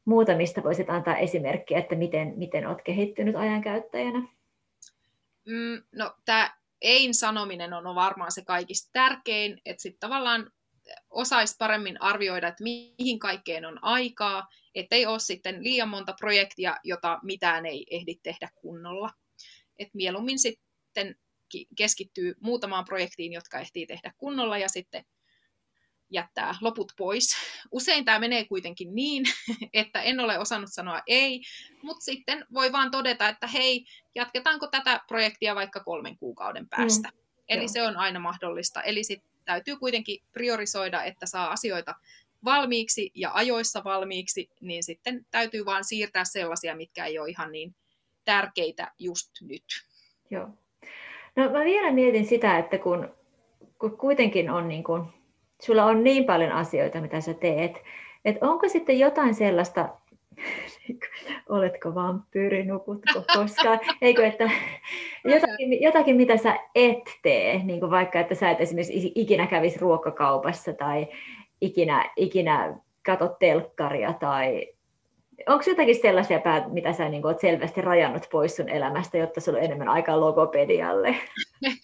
muuta 0.08 0.36
mistä 0.36 0.62
voisit 0.62 0.90
antaa 0.90 1.16
esimerkkiä, 1.16 1.78
että 1.78 1.94
miten, 1.94 2.32
miten 2.36 2.66
olet 2.66 2.82
kehittynyt 2.84 3.36
ajankäyttäjänä? 3.36 4.18
Mm, 5.46 5.82
no 5.92 6.14
tämä 6.24 6.56
ein 6.82 7.14
sanominen 7.14 7.72
on 7.72 7.94
varmaan 7.94 8.32
se 8.32 8.44
kaikista 8.44 8.90
tärkein, 8.92 9.60
että 9.64 9.82
sitten 9.82 10.00
tavallaan 10.00 10.52
osaisi 11.10 11.54
paremmin 11.58 12.02
arvioida, 12.02 12.48
että 12.48 12.62
mihin 12.62 13.18
kaikkeen 13.18 13.64
on 13.64 13.84
aikaa, 13.84 14.48
ettei 14.74 15.06
ole 15.06 15.18
sitten 15.18 15.64
liian 15.64 15.88
monta 15.88 16.14
projektia, 16.20 16.76
jota 16.84 17.18
mitään 17.22 17.66
ei 17.66 17.86
ehdi 17.90 18.14
tehdä 18.22 18.48
kunnolla. 18.54 19.10
Et 19.78 19.88
mieluummin 19.94 20.38
sitten 20.38 21.16
keskittyy 21.76 22.34
muutamaan 22.40 22.84
projektiin, 22.84 23.32
jotka 23.32 23.58
ehtii 23.58 23.86
tehdä 23.86 24.12
kunnolla 24.18 24.58
ja 24.58 24.68
sitten 24.68 25.04
jättää 26.10 26.54
loput 26.60 26.92
pois. 26.96 27.36
Usein 27.72 28.04
tämä 28.04 28.18
menee 28.18 28.44
kuitenkin 28.44 28.94
niin, 28.94 29.24
että 29.72 30.02
en 30.02 30.20
ole 30.20 30.38
osannut 30.38 30.70
sanoa 30.72 31.02
ei, 31.06 31.42
mutta 31.82 32.04
sitten 32.04 32.46
voi 32.54 32.72
vaan 32.72 32.90
todeta, 32.90 33.28
että 33.28 33.46
hei, 33.46 33.84
jatketaanko 34.14 34.66
tätä 34.66 35.00
projektia 35.08 35.54
vaikka 35.54 35.80
kolmen 35.80 36.18
kuukauden 36.18 36.68
päästä. 36.68 37.08
Mm, 37.08 37.18
Eli 37.48 37.60
joo. 37.60 37.68
se 37.68 37.82
on 37.82 37.96
aina 37.96 38.20
mahdollista. 38.20 38.82
Eli 38.82 39.04
sitten 39.04 39.30
täytyy 39.44 39.76
kuitenkin 39.76 40.22
priorisoida, 40.32 41.02
että 41.02 41.26
saa 41.26 41.50
asioita 41.50 41.94
valmiiksi 42.44 43.10
ja 43.14 43.30
ajoissa 43.34 43.84
valmiiksi, 43.84 44.50
niin 44.60 44.82
sitten 44.82 45.26
täytyy 45.30 45.64
vaan 45.64 45.84
siirtää 45.84 46.24
sellaisia, 46.24 46.76
mitkä 46.76 47.06
ei 47.06 47.18
ole 47.18 47.28
ihan 47.28 47.52
niin 47.52 47.74
tärkeitä 48.24 48.92
just 48.98 49.30
nyt. 49.40 49.64
Joo. 50.30 50.48
No 51.36 51.50
mä 51.50 51.64
vielä 51.64 51.92
mietin 51.92 52.26
sitä, 52.26 52.58
että 52.58 52.78
kun, 52.78 53.14
kun 53.78 53.98
kuitenkin 53.98 54.50
on 54.50 54.68
niin 54.68 54.84
kuin, 54.84 55.04
sulla 55.62 55.84
on 55.84 56.04
niin 56.04 56.24
paljon 56.24 56.52
asioita, 56.52 57.00
mitä 57.00 57.20
sä 57.20 57.34
teet, 57.34 57.82
että 58.24 58.46
onko 58.46 58.68
sitten 58.68 58.98
jotain 58.98 59.34
sellaista, 59.34 59.88
oletko 61.48 61.94
vampyyri, 61.94 62.64
nukutko 62.64 63.22
koskaan, 63.34 63.80
eikö, 64.02 64.26
että 64.26 64.50
jotakin, 65.24 65.82
jotakin, 65.82 66.16
mitä 66.16 66.36
sä 66.36 66.58
et 66.74 67.04
tee, 67.22 67.60
niin 67.64 67.80
kuin 67.80 67.90
vaikka, 67.90 68.20
että 68.20 68.34
sä 68.34 68.50
et 68.50 68.60
esimerkiksi 68.60 69.12
ikinä 69.14 69.46
kävisi 69.46 69.78
ruokakaupassa 69.78 70.72
tai 70.72 71.06
ikinä, 71.60 72.10
ikinä 72.16 72.74
katot 73.06 73.38
telkkaria 73.38 74.12
tai 74.12 74.66
onko 75.46 75.64
jotakin 75.66 76.01
sellaisia 76.03 76.40
päät, 76.40 76.72
mitä 76.72 76.92
sä 76.92 77.09
niin 77.09 77.27
oot 77.27 77.40
selvästi 77.40 77.81
rajannut 77.81 78.27
pois 78.33 78.57
sun 78.57 78.68
elämästä, 78.68 79.18
jotta 79.18 79.40
sulla 79.40 79.59
on 79.59 79.64
enemmän 79.64 79.88
aikaa 79.88 80.20
logopedialle? 80.20 81.16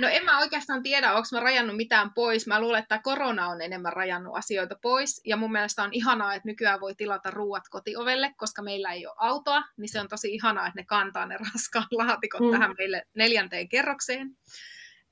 No 0.00 0.08
en 0.08 0.24
mä 0.24 0.38
oikeastaan 0.38 0.82
tiedä, 0.82 1.12
onko 1.12 1.28
mä 1.32 1.40
rajannut 1.40 1.76
mitään 1.76 2.14
pois. 2.14 2.46
Mä 2.46 2.60
luulen, 2.60 2.82
että 2.82 3.00
korona 3.02 3.48
on 3.48 3.62
enemmän 3.62 3.92
rajannut 3.92 4.36
asioita 4.36 4.76
pois. 4.82 5.20
Ja 5.24 5.36
mun 5.36 5.52
mielestä 5.52 5.82
on 5.82 5.90
ihanaa, 5.92 6.34
että 6.34 6.48
nykyään 6.48 6.80
voi 6.80 6.94
tilata 6.94 7.30
ruuat 7.30 7.62
kotiovelle, 7.70 8.34
koska 8.36 8.62
meillä 8.62 8.92
ei 8.92 9.06
ole 9.06 9.14
autoa. 9.18 9.62
Niin 9.76 9.88
se 9.88 10.00
on 10.00 10.08
tosi 10.08 10.34
ihanaa, 10.34 10.66
että 10.66 10.80
ne 10.80 10.84
kantaa 10.84 11.26
ne 11.26 11.36
raskaan 11.54 11.86
laatikot 11.90 12.40
mm. 12.40 12.50
tähän 12.50 12.74
meille 12.78 13.02
neljänteen 13.14 13.68
kerrokseen. 13.68 14.30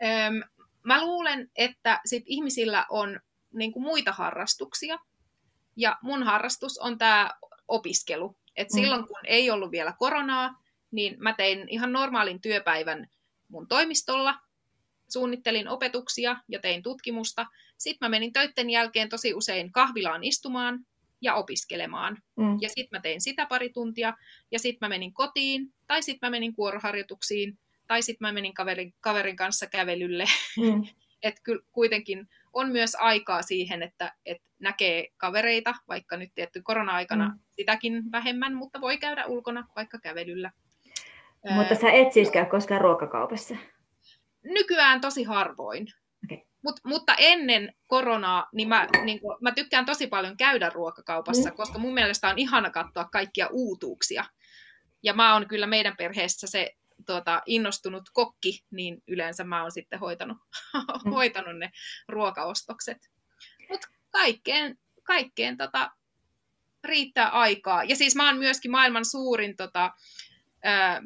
Öm, 0.05 0.42
mä 0.83 1.05
luulen, 1.05 1.51
että 1.57 2.01
sit 2.05 2.23
ihmisillä 2.27 2.87
on 2.90 3.21
niin 3.55 3.73
kuin 3.73 3.83
muita 3.83 4.12
harrastuksia. 4.12 4.99
Ja 5.76 5.98
mun 6.02 6.22
harrastus 6.22 6.78
on 6.78 6.98
tämä 6.98 7.30
opiskelu. 7.68 8.36
Et 8.56 8.68
mm. 8.72 8.80
silloin 8.80 9.06
kun 9.06 9.20
ei 9.24 9.50
ollut 9.50 9.70
vielä 9.70 9.94
koronaa, 9.98 10.62
niin 10.90 11.16
mä 11.18 11.32
tein 11.32 11.68
ihan 11.68 11.92
normaalin 11.92 12.40
työpäivän 12.40 13.06
mun 13.48 13.68
toimistolla, 13.68 14.34
suunnittelin 15.08 15.68
opetuksia 15.68 16.36
ja 16.48 16.58
tein 16.58 16.82
tutkimusta. 16.82 17.46
Sitten 17.78 18.06
mä 18.06 18.08
menin 18.10 18.32
töiden 18.32 18.70
jälkeen 18.70 19.08
tosi 19.08 19.34
usein 19.34 19.72
kahvilaan 19.72 20.24
istumaan 20.24 20.86
ja 21.20 21.34
opiskelemaan. 21.34 22.18
Mm. 22.36 22.58
Ja 22.60 22.68
sitten 22.68 22.98
mä 22.98 23.00
tein 23.00 23.20
sitä 23.20 23.46
pari 23.46 23.70
tuntia, 23.70 24.14
ja 24.50 24.58
sitten 24.58 24.86
mä 24.86 24.88
menin 24.88 25.14
kotiin, 25.14 25.74
tai 25.86 26.02
sitten 26.02 26.26
mä 26.26 26.30
menin 26.30 26.54
kuoroharjoituksiin, 26.54 27.58
tai 27.86 28.02
sitten 28.02 28.28
mä 28.28 28.32
menin 28.32 28.54
kaverin, 28.54 28.94
kaverin 29.00 29.36
kanssa 29.36 29.66
kävelylle. 29.66 30.24
Mm. 30.56 30.84
että 31.22 31.40
kyllä 31.44 31.62
kuitenkin 31.72 32.28
on 32.57 32.73
myös 32.73 32.97
aikaa 33.01 33.42
siihen, 33.42 33.83
että, 33.83 34.12
että 34.27 34.49
näkee 34.59 35.09
kavereita, 35.16 35.75
vaikka 35.88 36.16
nyt 36.16 36.31
tietty 36.35 36.62
korona-aikana 36.62 37.29
mm. 37.29 37.38
sitäkin 37.51 38.12
vähemmän, 38.12 38.55
mutta 38.55 38.81
voi 38.81 38.99
käydä 38.99 39.27
ulkona 39.27 39.69
vaikka 39.77 39.99
kävelyllä. 39.99 40.51
Mutta 41.51 41.75
sä 41.75 41.90
et 41.90 42.12
siis 42.12 42.31
käy 42.31 42.47
koskaan 42.47 42.81
ruokakaupassa? 42.81 43.57
Nykyään 44.45 45.01
tosi 45.01 45.25
harvoin. 45.25 45.87
Okay. 46.25 46.45
Mut, 46.62 46.77
mutta 46.85 47.14
ennen 47.19 47.75
koronaa, 47.87 48.49
niin 48.53 48.69
mä, 48.69 48.88
niin 49.05 49.21
kun, 49.21 49.38
mä 49.40 49.53
tykkään 49.53 49.87
tosi 49.87 50.07
paljon 50.07 50.37
käydä 50.37 50.71
ruokakaupassa, 50.71 51.51
mm. 51.51 51.57
koska 51.57 51.79
mun 51.79 51.95
mielestä 51.95 52.29
on 52.29 52.38
ihana 52.38 52.71
katsoa 52.71 53.05
kaikkia 53.05 53.49
uutuuksia. 53.53 54.25
Ja 55.03 55.14
mä 55.14 55.33
oon 55.33 55.49
kyllä 55.49 55.66
meidän 55.66 55.95
perheessä 55.99 56.47
se 56.47 56.73
tuota, 57.07 57.42
innostunut 57.47 58.03
kokki, 58.12 58.64
niin 58.71 59.03
yleensä 59.09 59.45
mä 59.45 59.62
oon 59.62 59.73
sitten 59.73 59.99
hoitanut, 59.99 60.37
mm. 60.75 61.11
hoitanut 61.16 61.59
ne 61.59 61.71
ruokaostokset. 62.09 62.99
Mutta 63.69 63.88
kaikkeen, 64.11 64.79
kaikkeen 65.03 65.57
tota, 65.57 65.90
riittää 66.85 67.29
aikaa. 67.29 67.85
Ja 67.85 67.97
siis 67.97 68.16
mä 68.16 68.27
oon 68.27 68.38
myöskin 68.38 68.71
maailman 68.71 69.05
suurin 69.05 69.57
tota, 69.57 69.92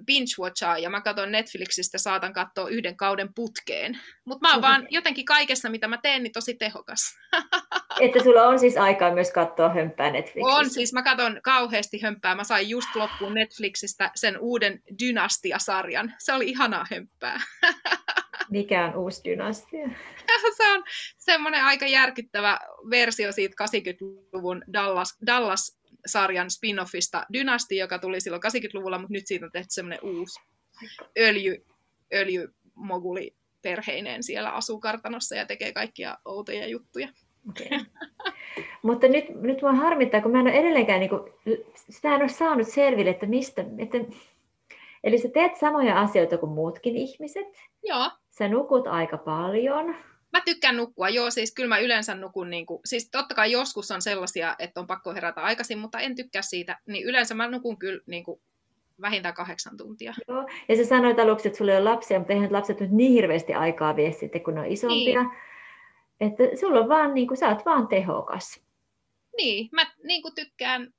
binge-watchaa 0.07 0.79
ja 0.79 0.91
mä 0.91 1.01
katson 1.01 1.33
Netflixistä, 1.33 1.99
saatan 1.99 2.33
katsoa 2.33 2.69
yhden 2.69 2.97
kauden 2.97 3.35
putkeen. 3.35 4.01
Mutta 4.25 4.49
mä 4.49 4.53
oon 4.53 4.63
vaan 4.63 4.87
jotenkin 4.91 5.25
kaikessa, 5.25 5.71
mitä 5.71 5.89
mä 5.89 5.99
teen, 6.03 6.23
niin 6.23 6.33
tosi 6.33 6.55
tehokas. 6.55 7.01
Että 8.01 8.23
sulla 8.23 8.43
on 8.43 8.59
siis 8.59 8.77
aikaa 8.77 9.15
myös 9.15 9.31
katsoa 9.31 9.69
hömppää 9.69 10.11
Netflixistä? 10.11 10.57
On, 10.57 10.71
siis 10.71 10.93
mä 10.93 11.03
katson 11.03 11.41
kauheasti 11.43 12.03
hömppää. 12.03 12.35
Mä 12.35 12.45
sain 12.45 12.69
just 12.69 12.89
loppuun 12.95 13.35
Netflixistä 13.35 14.11
sen 14.15 14.39
uuden 14.39 14.83
Dynastia-sarjan. 15.03 16.15
Se 16.19 16.33
oli 16.33 16.49
ihanaa 16.49 16.87
hömppää. 16.91 17.41
Mikä 18.51 18.87
on 18.87 18.97
uusi 18.97 19.21
dynastia? 19.25 19.89
Se 20.57 20.73
on 20.73 20.85
semmoinen 21.19 21.65
aika 21.65 21.87
järkyttävä 21.87 22.59
versio 22.91 23.33
siitä 23.33 23.65
80-luvun 23.65 24.63
Dallas, 24.73 25.19
Dallas 25.27 25.81
sarjan 26.07 26.47
spin-offista 26.51 27.27
Dynasty, 27.33 27.75
joka 27.75 27.99
tuli 27.99 28.21
silloin 28.21 28.43
80-luvulla, 28.43 28.99
mutta 28.99 29.13
nyt 29.13 29.27
siitä 29.27 29.47
on 29.47 29.53
tehty 29.53 29.71
semmoinen 29.71 29.99
uusi 30.03 30.41
öljy, 31.19 31.67
öljymoguli 32.15 33.37
perheineen 33.63 34.23
siellä 34.23 34.51
asuu 34.51 34.81
kartanossa 34.81 35.37
ja 35.37 35.47
tekee 35.47 35.73
kaikkia 35.73 36.19
outoja 36.25 36.67
juttuja. 36.67 37.09
Okay. 37.49 37.79
Mutta 38.83 39.09
nyt, 39.09 39.25
nyt 39.29 39.63
mua 39.63 39.73
harmittaa, 39.73 40.21
kun 40.21 40.33
mä 40.33 40.41
en 40.41 40.47
ole 40.47 40.55
edelleenkään, 40.55 41.01
niin 41.01 41.11
kuin, 41.11 41.21
sitä 41.75 42.15
en 42.15 42.21
ole 42.21 42.29
saanut 42.29 42.69
selville, 42.69 43.11
että 43.11 43.27
mistä, 43.27 43.65
että, 43.79 43.99
eli 45.05 45.19
sä 45.19 45.29
teet 45.29 45.57
samoja 45.57 46.01
asioita 46.01 46.39
kuin 46.39 46.53
muutkin 46.53 46.97
ihmiset. 46.97 47.47
Joo. 47.83 48.11
Sä 48.31 48.49
nukut 48.49 48.87
aika 48.87 49.19
paljon. 49.19 49.97
Mä 50.33 50.41
tykkään 50.45 50.77
nukkua, 50.77 51.09
joo, 51.09 51.31
siis 51.31 51.55
kyllä 51.55 51.69
mä 51.69 51.79
yleensä 51.79 52.15
nukun, 52.15 52.51
niin 52.51 52.67
kuin, 52.67 52.81
siis 52.85 53.11
totta 53.11 53.35
kai 53.35 53.53
joskus 53.53 53.91
on 53.91 54.03
sellaisia, 54.03 54.57
että 54.59 54.81
on 54.81 54.87
pakko 54.87 55.15
herätä 55.15 55.41
aikaisin, 55.41 55.79
mutta 55.79 56.01
en 56.01 56.15
tykkää 56.15 56.43
siitä, 56.43 56.79
niin 56.87 57.05
yleensä 57.05 57.35
mä 57.35 57.49
nukun 57.49 57.79
kyllä 57.79 58.01
niin 58.07 58.25
kuin, 58.25 58.41
vähintään 59.01 59.35
kahdeksan 59.35 59.77
tuntia. 59.77 60.15
Joo, 60.29 60.47
ja 60.69 60.77
sä 60.77 60.85
sanoit 60.85 61.19
aluksi, 61.19 61.49
että 61.49 61.59
sulla 61.59 61.73
ei 61.73 61.79
ole 61.79 61.91
lapsia, 61.91 62.19
mutta 62.19 62.33
eihän 62.33 62.53
lapset 62.53 62.81
nyt 62.81 62.91
niin 62.91 63.13
hirveästi 63.13 63.55
aikaa 63.55 63.97
vie 63.97 64.13
sitten, 64.13 64.43
kun 64.43 64.55
ne 64.55 64.61
on 64.61 64.67
isompia. 64.67 65.23
Niin. 65.23 65.33
Että 66.21 66.43
sulla 66.61 66.81
on 66.81 66.89
vaan, 66.89 67.15
niin 67.15 67.29
kuin, 67.29 67.39
sä 67.39 67.49
oot 67.49 67.67
vaan 67.67 67.89
tehokas. 67.89 68.61
Niin, 69.37 69.69
mä 69.73 69.87
niin 70.05 70.23
kuin 70.23 70.35
tykkään 70.35 70.93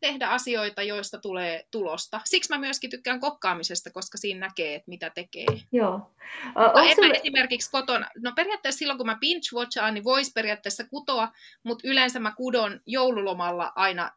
tehdä 0.00 0.28
asioita, 0.28 0.82
joista 0.82 1.18
tulee 1.18 1.66
tulosta. 1.70 2.20
Siksi 2.24 2.52
mä 2.52 2.58
myöskin 2.58 2.90
tykkään 2.90 3.20
kokkaamisesta, 3.20 3.90
koska 3.90 4.18
siinä 4.18 4.40
näkee, 4.40 4.74
että 4.74 4.88
mitä 4.88 5.10
tekee. 5.10 5.46
Joo. 5.72 6.14
O, 6.56 6.78
en 6.78 6.94
sulle... 6.94 7.14
esimerkiksi 7.14 7.70
kotona, 7.70 8.08
no 8.18 8.32
periaatteessa 8.36 8.78
silloin 8.78 8.98
kun 8.98 9.06
mä 9.06 9.18
binge-watchaan, 9.20 9.94
niin 9.94 10.04
voisi 10.04 10.32
periaatteessa 10.34 10.84
kutoa, 10.90 11.28
mutta 11.62 11.88
yleensä 11.88 12.20
mä 12.20 12.32
kudon 12.36 12.80
joululomalla 12.86 13.72
aina 13.76 14.10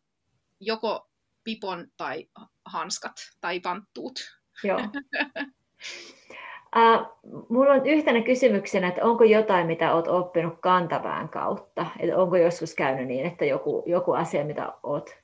joko 0.59 1.09
pipon 1.43 1.87
tai 1.97 2.27
hanskat 2.65 3.15
tai 3.41 3.59
panttuut. 3.59 4.19
Joo. 4.63 4.79
Uh, 6.75 7.45
mulla 7.49 7.73
on 7.73 7.85
yhtenä 7.85 8.21
kysymyksenä, 8.21 8.87
että 8.87 9.03
onko 9.03 9.23
jotain, 9.23 9.67
mitä 9.67 9.93
olet 9.93 10.07
oppinut 10.07 10.53
kantavään 10.59 11.29
kautta? 11.29 11.85
Että 11.99 12.17
onko 12.17 12.37
joskus 12.37 12.75
käynyt 12.75 13.07
niin, 13.07 13.25
että 13.25 13.45
joku, 13.45 13.83
joku 13.85 14.11
asia, 14.11 14.45
mitä 14.45 14.73
olet 14.83 15.21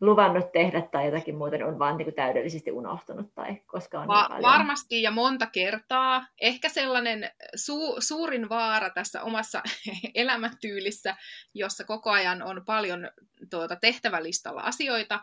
luvannut 0.00 0.52
tehdä 0.52 0.82
tai 0.82 1.06
jotakin 1.06 1.36
muuta, 1.36 1.56
niin 1.56 1.66
on 1.66 1.78
vaan 1.78 1.96
niin 1.96 2.06
kuin 2.06 2.14
täydellisesti 2.14 2.72
unohtunut 2.72 3.34
tai 3.34 3.56
koska 3.66 4.00
on 4.00 4.08
Va- 4.08 4.28
niin 4.28 4.42
Varmasti 4.42 5.02
ja 5.02 5.10
monta 5.10 5.46
kertaa. 5.46 6.26
Ehkä 6.40 6.68
sellainen 6.68 7.30
su- 7.56 7.96
suurin 7.98 8.48
vaara 8.48 8.90
tässä 8.90 9.22
omassa 9.22 9.62
elämäntyylissä, 10.14 11.16
jossa 11.54 11.84
koko 11.84 12.10
ajan 12.10 12.42
on 12.42 12.62
paljon 12.66 13.10
tuota, 13.50 13.76
tehtävälistalla 13.76 14.60
asioita, 14.60 15.20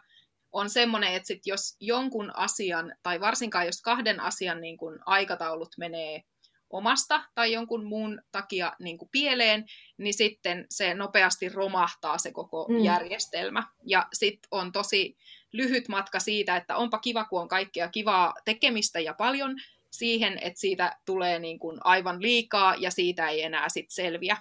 on 0.54 0.70
semmoinen, 0.70 1.14
että 1.14 1.28
sit 1.28 1.42
jos 1.46 1.76
jonkun 1.80 2.32
asian, 2.36 2.96
tai 3.04 3.20
varsinkaan 3.20 3.66
jos 3.66 3.82
kahden 3.82 4.20
asian 4.20 4.62
niin 4.62 4.78
kun 4.78 5.00
aikataulut 5.06 5.70
menee 5.78 6.24
omasta 6.70 7.24
tai 7.36 7.52
jonkun 7.52 7.86
muun 7.86 8.22
takia 8.32 8.74
niin 8.80 8.98
kuin 8.98 9.10
pieleen, 9.12 9.66
niin 9.98 10.14
sitten 10.14 10.66
se 10.70 10.94
nopeasti 10.94 11.50
romahtaa 11.50 12.18
se 12.18 12.32
koko 12.32 12.68
mm. 12.70 12.84
järjestelmä. 12.84 13.64
Ja 13.88 14.08
sitten 14.14 14.48
on 14.52 14.72
tosi 14.72 15.18
lyhyt 15.52 15.88
matka 15.88 16.20
siitä, 16.20 16.56
että 16.56 16.76
onpa 16.76 17.00
kiva, 17.00 17.26
kun 17.26 17.42
on 17.42 17.48
kaikkea 17.48 17.90
kivaa 17.90 18.34
tekemistä 18.46 19.00
ja 19.00 19.14
paljon, 19.14 19.56
siihen, 19.92 20.40
että 20.42 20.60
siitä 20.60 20.98
tulee 21.06 21.40
niin 21.40 21.60
kuin 21.60 21.78
aivan 21.84 22.22
liikaa 22.22 22.76
ja 22.76 22.92
siitä 22.92 23.30
ei 23.30 23.42
enää 23.42 23.70
sit 23.70 23.86
selviä. 23.90 24.38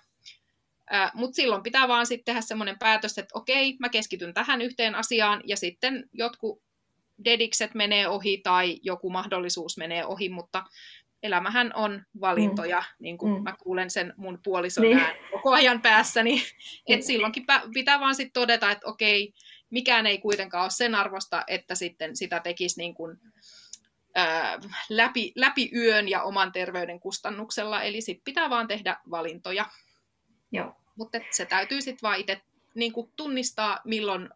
Mutta 1.14 1.34
silloin 1.34 1.62
pitää 1.62 1.88
vaan 1.88 2.06
sitten 2.06 2.24
tehdä 2.24 2.40
semmoinen 2.40 2.78
päätös, 2.78 3.18
että 3.18 3.38
okei, 3.38 3.76
mä 3.78 3.88
keskityn 3.88 4.34
tähän 4.34 4.62
yhteen 4.62 4.94
asiaan 4.94 5.40
ja 5.46 5.56
sitten 5.56 6.08
jotkut 6.12 6.62
dedikset 7.24 7.74
menee 7.74 8.08
ohi 8.08 8.38
tai 8.38 8.80
joku 8.82 9.10
mahdollisuus 9.10 9.76
menee 9.76 10.06
ohi, 10.06 10.28
mutta 10.28 10.64
elämähän 11.22 11.72
on 11.74 12.02
valintoja, 12.20 12.78
mm. 12.78 12.96
niin 12.98 13.18
kuin 13.18 13.32
mm. 13.32 13.42
mä 13.42 13.54
kuulen 13.62 13.90
sen 13.90 14.14
mun 14.16 14.38
puolison 14.44 14.84
niin. 14.84 15.00
koko 15.30 15.52
ajan 15.52 15.82
päässäni, 15.82 16.34
että 16.42 16.52
niin. 16.86 17.02
silloinkin 17.02 17.44
pitää 17.74 18.00
vaan 18.00 18.14
sitten 18.14 18.32
todeta, 18.32 18.70
että 18.70 18.86
okei, 18.86 19.34
mikään 19.70 20.06
ei 20.06 20.18
kuitenkaan 20.18 20.62
ole 20.62 20.70
sen 20.70 20.94
arvosta, 20.94 21.44
että 21.46 21.74
sitten 21.74 22.16
sitä 22.16 22.40
tekisi 22.40 22.80
niin 22.80 22.94
kuin, 22.94 23.18
ää, 24.14 24.58
läpi, 24.88 25.32
läpi 25.36 25.70
yön 25.76 26.08
ja 26.08 26.22
oman 26.22 26.52
terveyden 26.52 27.00
kustannuksella, 27.00 27.82
eli 27.82 28.00
sitten 28.00 28.24
pitää 28.24 28.50
vaan 28.50 28.68
tehdä 28.68 28.96
valintoja. 29.10 29.66
Joo. 30.52 30.72
Mutta 30.96 31.18
se 31.30 31.46
täytyy 31.46 31.80
sitten 31.80 32.08
vaan 32.08 32.20
itse 32.20 32.40
niin 32.74 32.92
tunnistaa, 33.16 33.78
milloin 33.84 34.28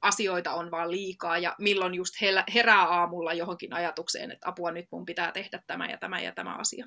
asioita 0.00 0.54
on 0.54 0.70
vaan 0.70 0.90
liikaa 0.90 1.38
ja 1.38 1.54
milloin 1.58 1.94
just 1.94 2.14
herää 2.54 2.82
aamulla 2.82 3.32
johonkin 3.32 3.72
ajatukseen, 3.72 4.30
että 4.30 4.48
apua 4.48 4.70
nyt 4.70 4.86
mun 4.90 5.06
pitää 5.06 5.32
tehdä 5.32 5.62
tämä 5.66 5.86
ja 5.86 5.98
tämä 5.98 6.20
ja 6.20 6.32
tämä 6.32 6.56
asia. 6.56 6.86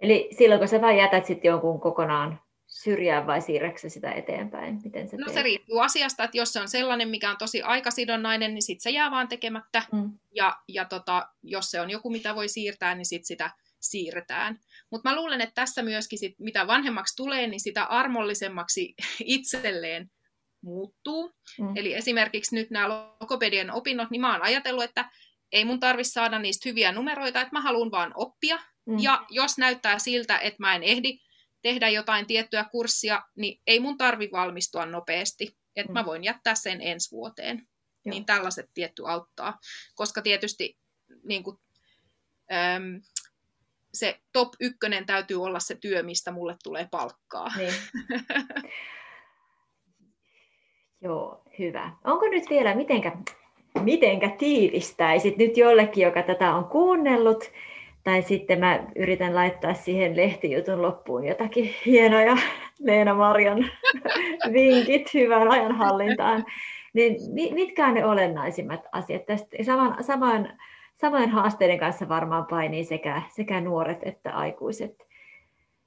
Eli 0.00 0.28
silloin 0.38 0.58
kun 0.58 0.68
sä 0.68 0.80
vaan 0.80 0.96
jätät 0.96 1.26
sitten 1.26 1.48
jonkun 1.48 1.80
kokonaan 1.80 2.40
syrjään 2.66 3.26
vai 3.26 3.40
siirräksä 3.40 3.88
sitä 3.88 4.12
eteenpäin? 4.12 4.80
Miten 4.84 5.08
se 5.08 5.16
no 5.16 5.24
teet? 5.24 5.34
se 5.34 5.42
riippuu 5.42 5.78
asiasta, 5.78 6.24
että 6.24 6.36
jos 6.36 6.52
se 6.52 6.60
on 6.60 6.68
sellainen, 6.68 7.08
mikä 7.08 7.30
on 7.30 7.36
tosi 7.38 7.62
aikasidonnainen, 7.62 8.54
niin 8.54 8.62
sitten 8.62 8.82
se 8.82 8.90
jää 8.90 9.10
vaan 9.10 9.28
tekemättä. 9.28 9.82
Mm. 9.92 10.18
Ja, 10.34 10.56
ja 10.68 10.84
tota, 10.84 11.28
jos 11.42 11.70
se 11.70 11.80
on 11.80 11.90
joku, 11.90 12.10
mitä 12.10 12.34
voi 12.34 12.48
siirtää, 12.48 12.94
niin 12.94 13.06
sitten 13.06 13.26
sitä 13.26 13.50
siirretään. 13.82 14.58
Mutta 14.90 15.10
mä 15.10 15.16
luulen, 15.16 15.40
että 15.40 15.54
tässä 15.54 15.82
myöskin 15.82 16.18
sit, 16.18 16.34
mitä 16.38 16.66
vanhemmaksi 16.66 17.16
tulee, 17.16 17.46
niin 17.46 17.60
sitä 17.60 17.84
armollisemmaksi 17.84 18.94
itselleen 19.24 20.10
muuttuu. 20.62 21.32
Mm. 21.60 21.76
Eli 21.76 21.94
esimerkiksi 21.94 22.54
nyt 22.54 22.70
nämä 22.70 22.88
logopedian 22.88 23.70
opinnot, 23.70 24.10
niin 24.10 24.20
mä 24.20 24.32
oon 24.32 24.42
ajatellut, 24.42 24.84
että 24.84 25.10
ei 25.52 25.64
mun 25.64 25.80
tarvi 25.80 26.04
saada 26.04 26.38
niistä 26.38 26.68
hyviä 26.68 26.92
numeroita, 26.92 27.40
että 27.40 27.52
mä 27.52 27.60
haluan 27.60 27.90
vaan 27.90 28.12
oppia. 28.14 28.58
Mm. 28.86 28.98
Ja 28.98 29.26
jos 29.30 29.58
näyttää 29.58 29.98
siltä, 29.98 30.38
että 30.38 30.56
mä 30.60 30.74
en 30.74 30.82
ehdi 30.82 31.18
tehdä 31.62 31.88
jotain 31.88 32.26
tiettyä 32.26 32.64
kurssia, 32.72 33.22
niin 33.36 33.60
ei 33.66 33.80
mun 33.80 33.98
tarvi 33.98 34.28
valmistua 34.32 34.86
nopeasti. 34.86 35.56
Että 35.76 35.92
mm. 35.92 35.94
mä 35.94 36.04
voin 36.04 36.24
jättää 36.24 36.54
sen 36.54 36.80
ensi 36.80 37.10
vuoteen. 37.10 37.56
Joo. 37.56 38.10
Niin 38.10 38.24
tällaiset 38.24 38.70
tietty 38.74 39.02
auttaa. 39.08 39.58
Koska 39.94 40.22
tietysti 40.22 40.78
niin 41.24 41.42
kuin, 41.42 41.56
äm, 42.52 43.02
se 43.94 44.20
top 44.32 44.48
ykkönen 44.60 45.06
täytyy 45.06 45.42
olla 45.42 45.60
se 45.60 45.74
työ, 45.74 46.02
mistä 46.02 46.32
mulle 46.32 46.56
tulee 46.62 46.88
palkkaa. 46.90 47.48
Niin. 47.56 47.74
Joo, 51.04 51.42
hyvä. 51.58 51.90
Onko 52.04 52.28
nyt 52.28 52.50
vielä, 52.50 52.74
mitenkä, 52.74 53.16
mitenkä 53.80 54.30
tiivistäisit 54.38 55.36
nyt 55.36 55.56
jollekin, 55.56 56.04
joka 56.04 56.22
tätä 56.22 56.54
on 56.54 56.64
kuunnellut, 56.64 57.50
tai 58.04 58.22
sitten 58.22 58.60
mä 58.60 58.86
yritän 58.96 59.34
laittaa 59.34 59.74
siihen 59.74 60.16
lehtijutun 60.16 60.82
loppuun 60.82 61.24
jotakin 61.24 61.74
hienoja 61.86 62.36
Leena 62.86 63.14
Marjan 63.14 63.70
vinkit 64.52 65.14
hyvään 65.14 65.50
ajanhallintaan. 65.50 66.44
Niin 66.92 67.16
mitkä 67.54 67.86
on 67.86 67.94
ne 67.94 68.04
olennaisimmat 68.04 68.80
asiat 68.92 69.26
tästä? 69.26 69.56
Saman, 69.62 70.04
saman, 70.04 70.58
samoin 71.00 71.30
haasteiden 71.30 71.78
kanssa 71.78 72.08
varmaan 72.08 72.46
painii 72.46 72.84
sekä, 72.84 73.22
sekä 73.36 73.60
nuoret 73.60 73.98
että 74.02 74.30
aikuiset. 74.30 75.02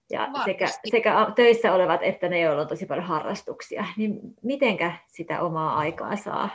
Ja 0.09 0.29
sekä, 0.45 0.67
sekä 0.89 1.31
töissä 1.35 1.73
olevat 1.73 2.03
että 2.03 2.29
ne, 2.29 2.39
joilla 2.39 2.61
on 2.61 2.67
tosi 2.67 2.85
paljon 2.85 3.05
harrastuksia, 3.05 3.85
niin 3.97 4.19
mitenkä 4.41 4.97
sitä 5.07 5.41
omaa 5.41 5.77
aikaa 5.77 6.15
saa, 6.15 6.49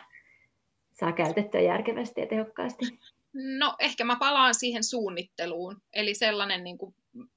saa 0.93 1.13
käytettyä 1.13 1.61
järkevästi 1.61 2.21
ja 2.21 2.27
tehokkaasti? 2.27 2.85
No 3.33 3.75
ehkä 3.79 4.05
mä 4.05 4.17
palaan 4.17 4.55
siihen 4.55 4.85
suunnitteluun, 4.85 5.83
eli 5.93 6.15
sellainen 6.15 6.65
niin 6.65 6.79
kuin 6.79 6.95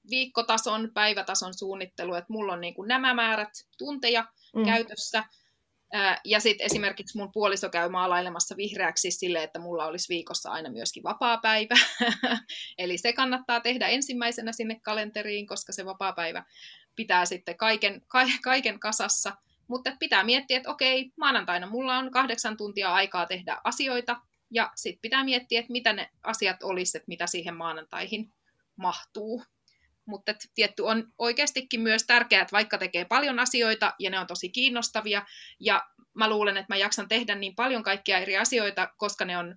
viikkotason, 0.10 0.91
päivätason 0.93 1.54
suunnittelu, 1.54 2.13
että 2.13 2.34
mulla 2.34 2.54
on 2.54 2.62
niin 2.62 2.73
kuin 2.73 2.88
nämä 2.88 3.13
määrät 3.13 3.49
tunteja 3.78 4.26
mm. 4.56 4.65
käytössä, 4.65 5.23
ja 6.25 6.39
sitten 6.39 6.65
esimerkiksi 6.65 7.17
mun 7.17 7.32
puoliso 7.34 7.69
käy 7.69 7.89
maalailemassa 7.89 8.58
vihreäksi 8.58 9.12
sille, 9.12 9.43
että 9.43 9.60
mulla 9.60 9.86
olisi 9.86 10.10
viikossa 10.10 10.51
aina 10.51 10.69
myöskin 10.69 11.03
vapaa-päivä. 11.03 11.76
Eli 12.78 12.97
se 12.97 13.13
kannattaa 13.13 13.59
tehdä 13.59 13.88
ensimmäisenä 13.88 14.51
sinne 14.51 14.80
kalenteriin, 14.80 15.47
koska 15.47 15.74
se 15.74 15.86
vapaa-päivä 15.86 16.43
pitää 16.95 17.26
sitten 17.26 17.57
kaiken, 17.57 18.01
kaiken 18.43 18.80
kasassa. 18.80 19.36
Mutta 19.68 19.95
pitää 19.99 20.24
miettiä, 20.24 20.57
että 20.57 20.70
okei, 20.70 21.11
maanantaina 21.18 21.68
mulla 21.68 21.97
on 21.97 22.11
kahdeksan 22.11 22.57
tuntia 22.57 22.93
aikaa 22.93 23.26
tehdä 23.26 23.57
asioita, 23.63 24.15
ja 24.51 24.72
sitten 24.76 25.01
pitää 25.01 25.24
miettiä, 25.24 25.59
että 25.59 25.72
mitä 25.72 25.93
ne 25.93 26.09
asiat 26.24 26.63
olisi, 26.63 26.97
että 26.97 27.07
mitä 27.07 27.28
siihen 27.28 27.55
maanantaihin 27.55 28.34
mahtuu. 28.76 29.43
Mutta 30.06 30.34
tietty 30.56 30.82
on 30.82 31.12
oikeastikin 31.18 31.82
myös 31.82 32.04
tärkeää, 32.04 32.41
että 32.41 32.51
vaikka 32.51 32.78
tekee 32.78 33.06
paljon 33.06 33.39
asioita 33.39 33.93
ja 33.99 34.10
ne 34.10 34.20
on 34.20 34.28
tosi 34.28 34.49
kiinnostavia, 34.49 35.26
ja 35.60 35.84
mä 36.14 36.30
luulen, 36.30 36.58
että 36.58 36.74
mä 36.74 36.78
jaksan 36.78 37.08
tehdä 37.08 37.36
niin 37.36 37.56
paljon 37.56 37.84
kaikkia 37.84 38.18
eri 38.18 38.38
asioita, 38.38 38.89
koska 38.97 39.26
ne 39.26 39.38
on 39.38 39.56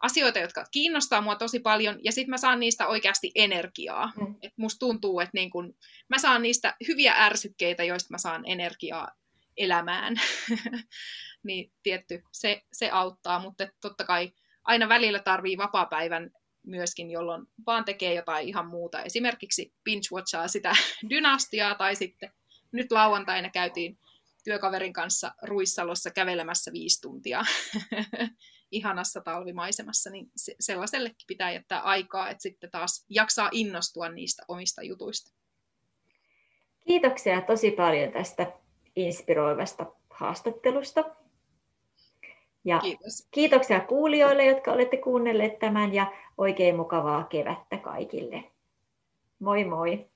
asioita, 0.00 0.38
jotka 0.38 0.64
kiinnostaa 0.70 1.20
mua 1.20 1.36
tosi 1.36 1.60
paljon, 1.60 1.98
ja 2.04 2.12
sitten 2.12 2.30
mä 2.30 2.36
saan 2.36 2.60
niistä 2.60 2.86
oikeasti 2.86 3.30
energiaa. 3.34 4.12
Mm. 4.16 4.34
Et 4.42 4.52
musta 4.56 4.78
tuntuu, 4.78 5.20
että 5.20 5.30
niin 5.34 5.50
kun, 5.50 5.76
mä 6.08 6.18
saan 6.18 6.42
niistä 6.42 6.76
hyviä 6.88 7.14
ärsykkeitä, 7.16 7.84
joista 7.84 8.14
mä 8.14 8.18
saan 8.18 8.44
energiaa 8.46 9.08
elämään. 9.56 10.14
niin 11.46 11.72
tietty, 11.82 12.22
se, 12.32 12.62
se 12.72 12.90
auttaa, 12.90 13.38
mutta 13.38 13.68
totta 13.80 14.04
kai 14.04 14.32
aina 14.64 14.88
välillä 14.88 15.18
tarvii 15.18 15.58
vapaa-päivän 15.58 16.30
myöskin, 16.66 17.10
jolloin 17.10 17.46
vaan 17.66 17.84
tekee 17.84 18.14
jotain 18.14 18.48
ihan 18.48 18.66
muuta. 18.66 19.02
Esimerkiksi 19.02 19.74
binge-watchaa 19.84 20.48
sitä 20.48 20.72
dynastiaa 21.10 21.74
tai 21.74 21.96
sitten 21.96 22.32
nyt 22.72 22.92
lauantaina 22.92 23.50
käytiin 23.50 23.98
työkaverin 24.44 24.92
kanssa 24.92 25.34
Ruissalossa 25.42 26.10
kävelemässä 26.10 26.72
viisi 26.72 27.00
tuntia 27.00 27.44
ihanassa 28.70 29.20
talvimaisemassa, 29.20 30.10
niin 30.10 30.30
sellaisellekin 30.60 31.26
pitää 31.26 31.52
jättää 31.52 31.80
aikaa, 31.80 32.30
että 32.30 32.42
sitten 32.42 32.70
taas 32.70 33.06
jaksaa 33.08 33.48
innostua 33.52 34.08
niistä 34.08 34.42
omista 34.48 34.82
jutuista. 34.82 35.32
Kiitoksia 36.86 37.40
tosi 37.40 37.70
paljon 37.70 38.12
tästä 38.12 38.52
inspiroivasta 38.96 39.86
haastattelusta. 40.10 41.04
Ja 42.64 42.78
Kiitos. 42.78 43.28
kiitoksia 43.30 43.80
kuulijoille, 43.80 44.44
jotka 44.44 44.72
olette 44.72 44.96
kuunnelleet 44.96 45.58
tämän 45.58 45.94
ja 45.94 46.12
oikein 46.38 46.76
mukavaa 46.76 47.24
kevättä 47.24 47.76
kaikille. 47.76 48.44
Moi 49.38 49.64
moi! 49.64 50.10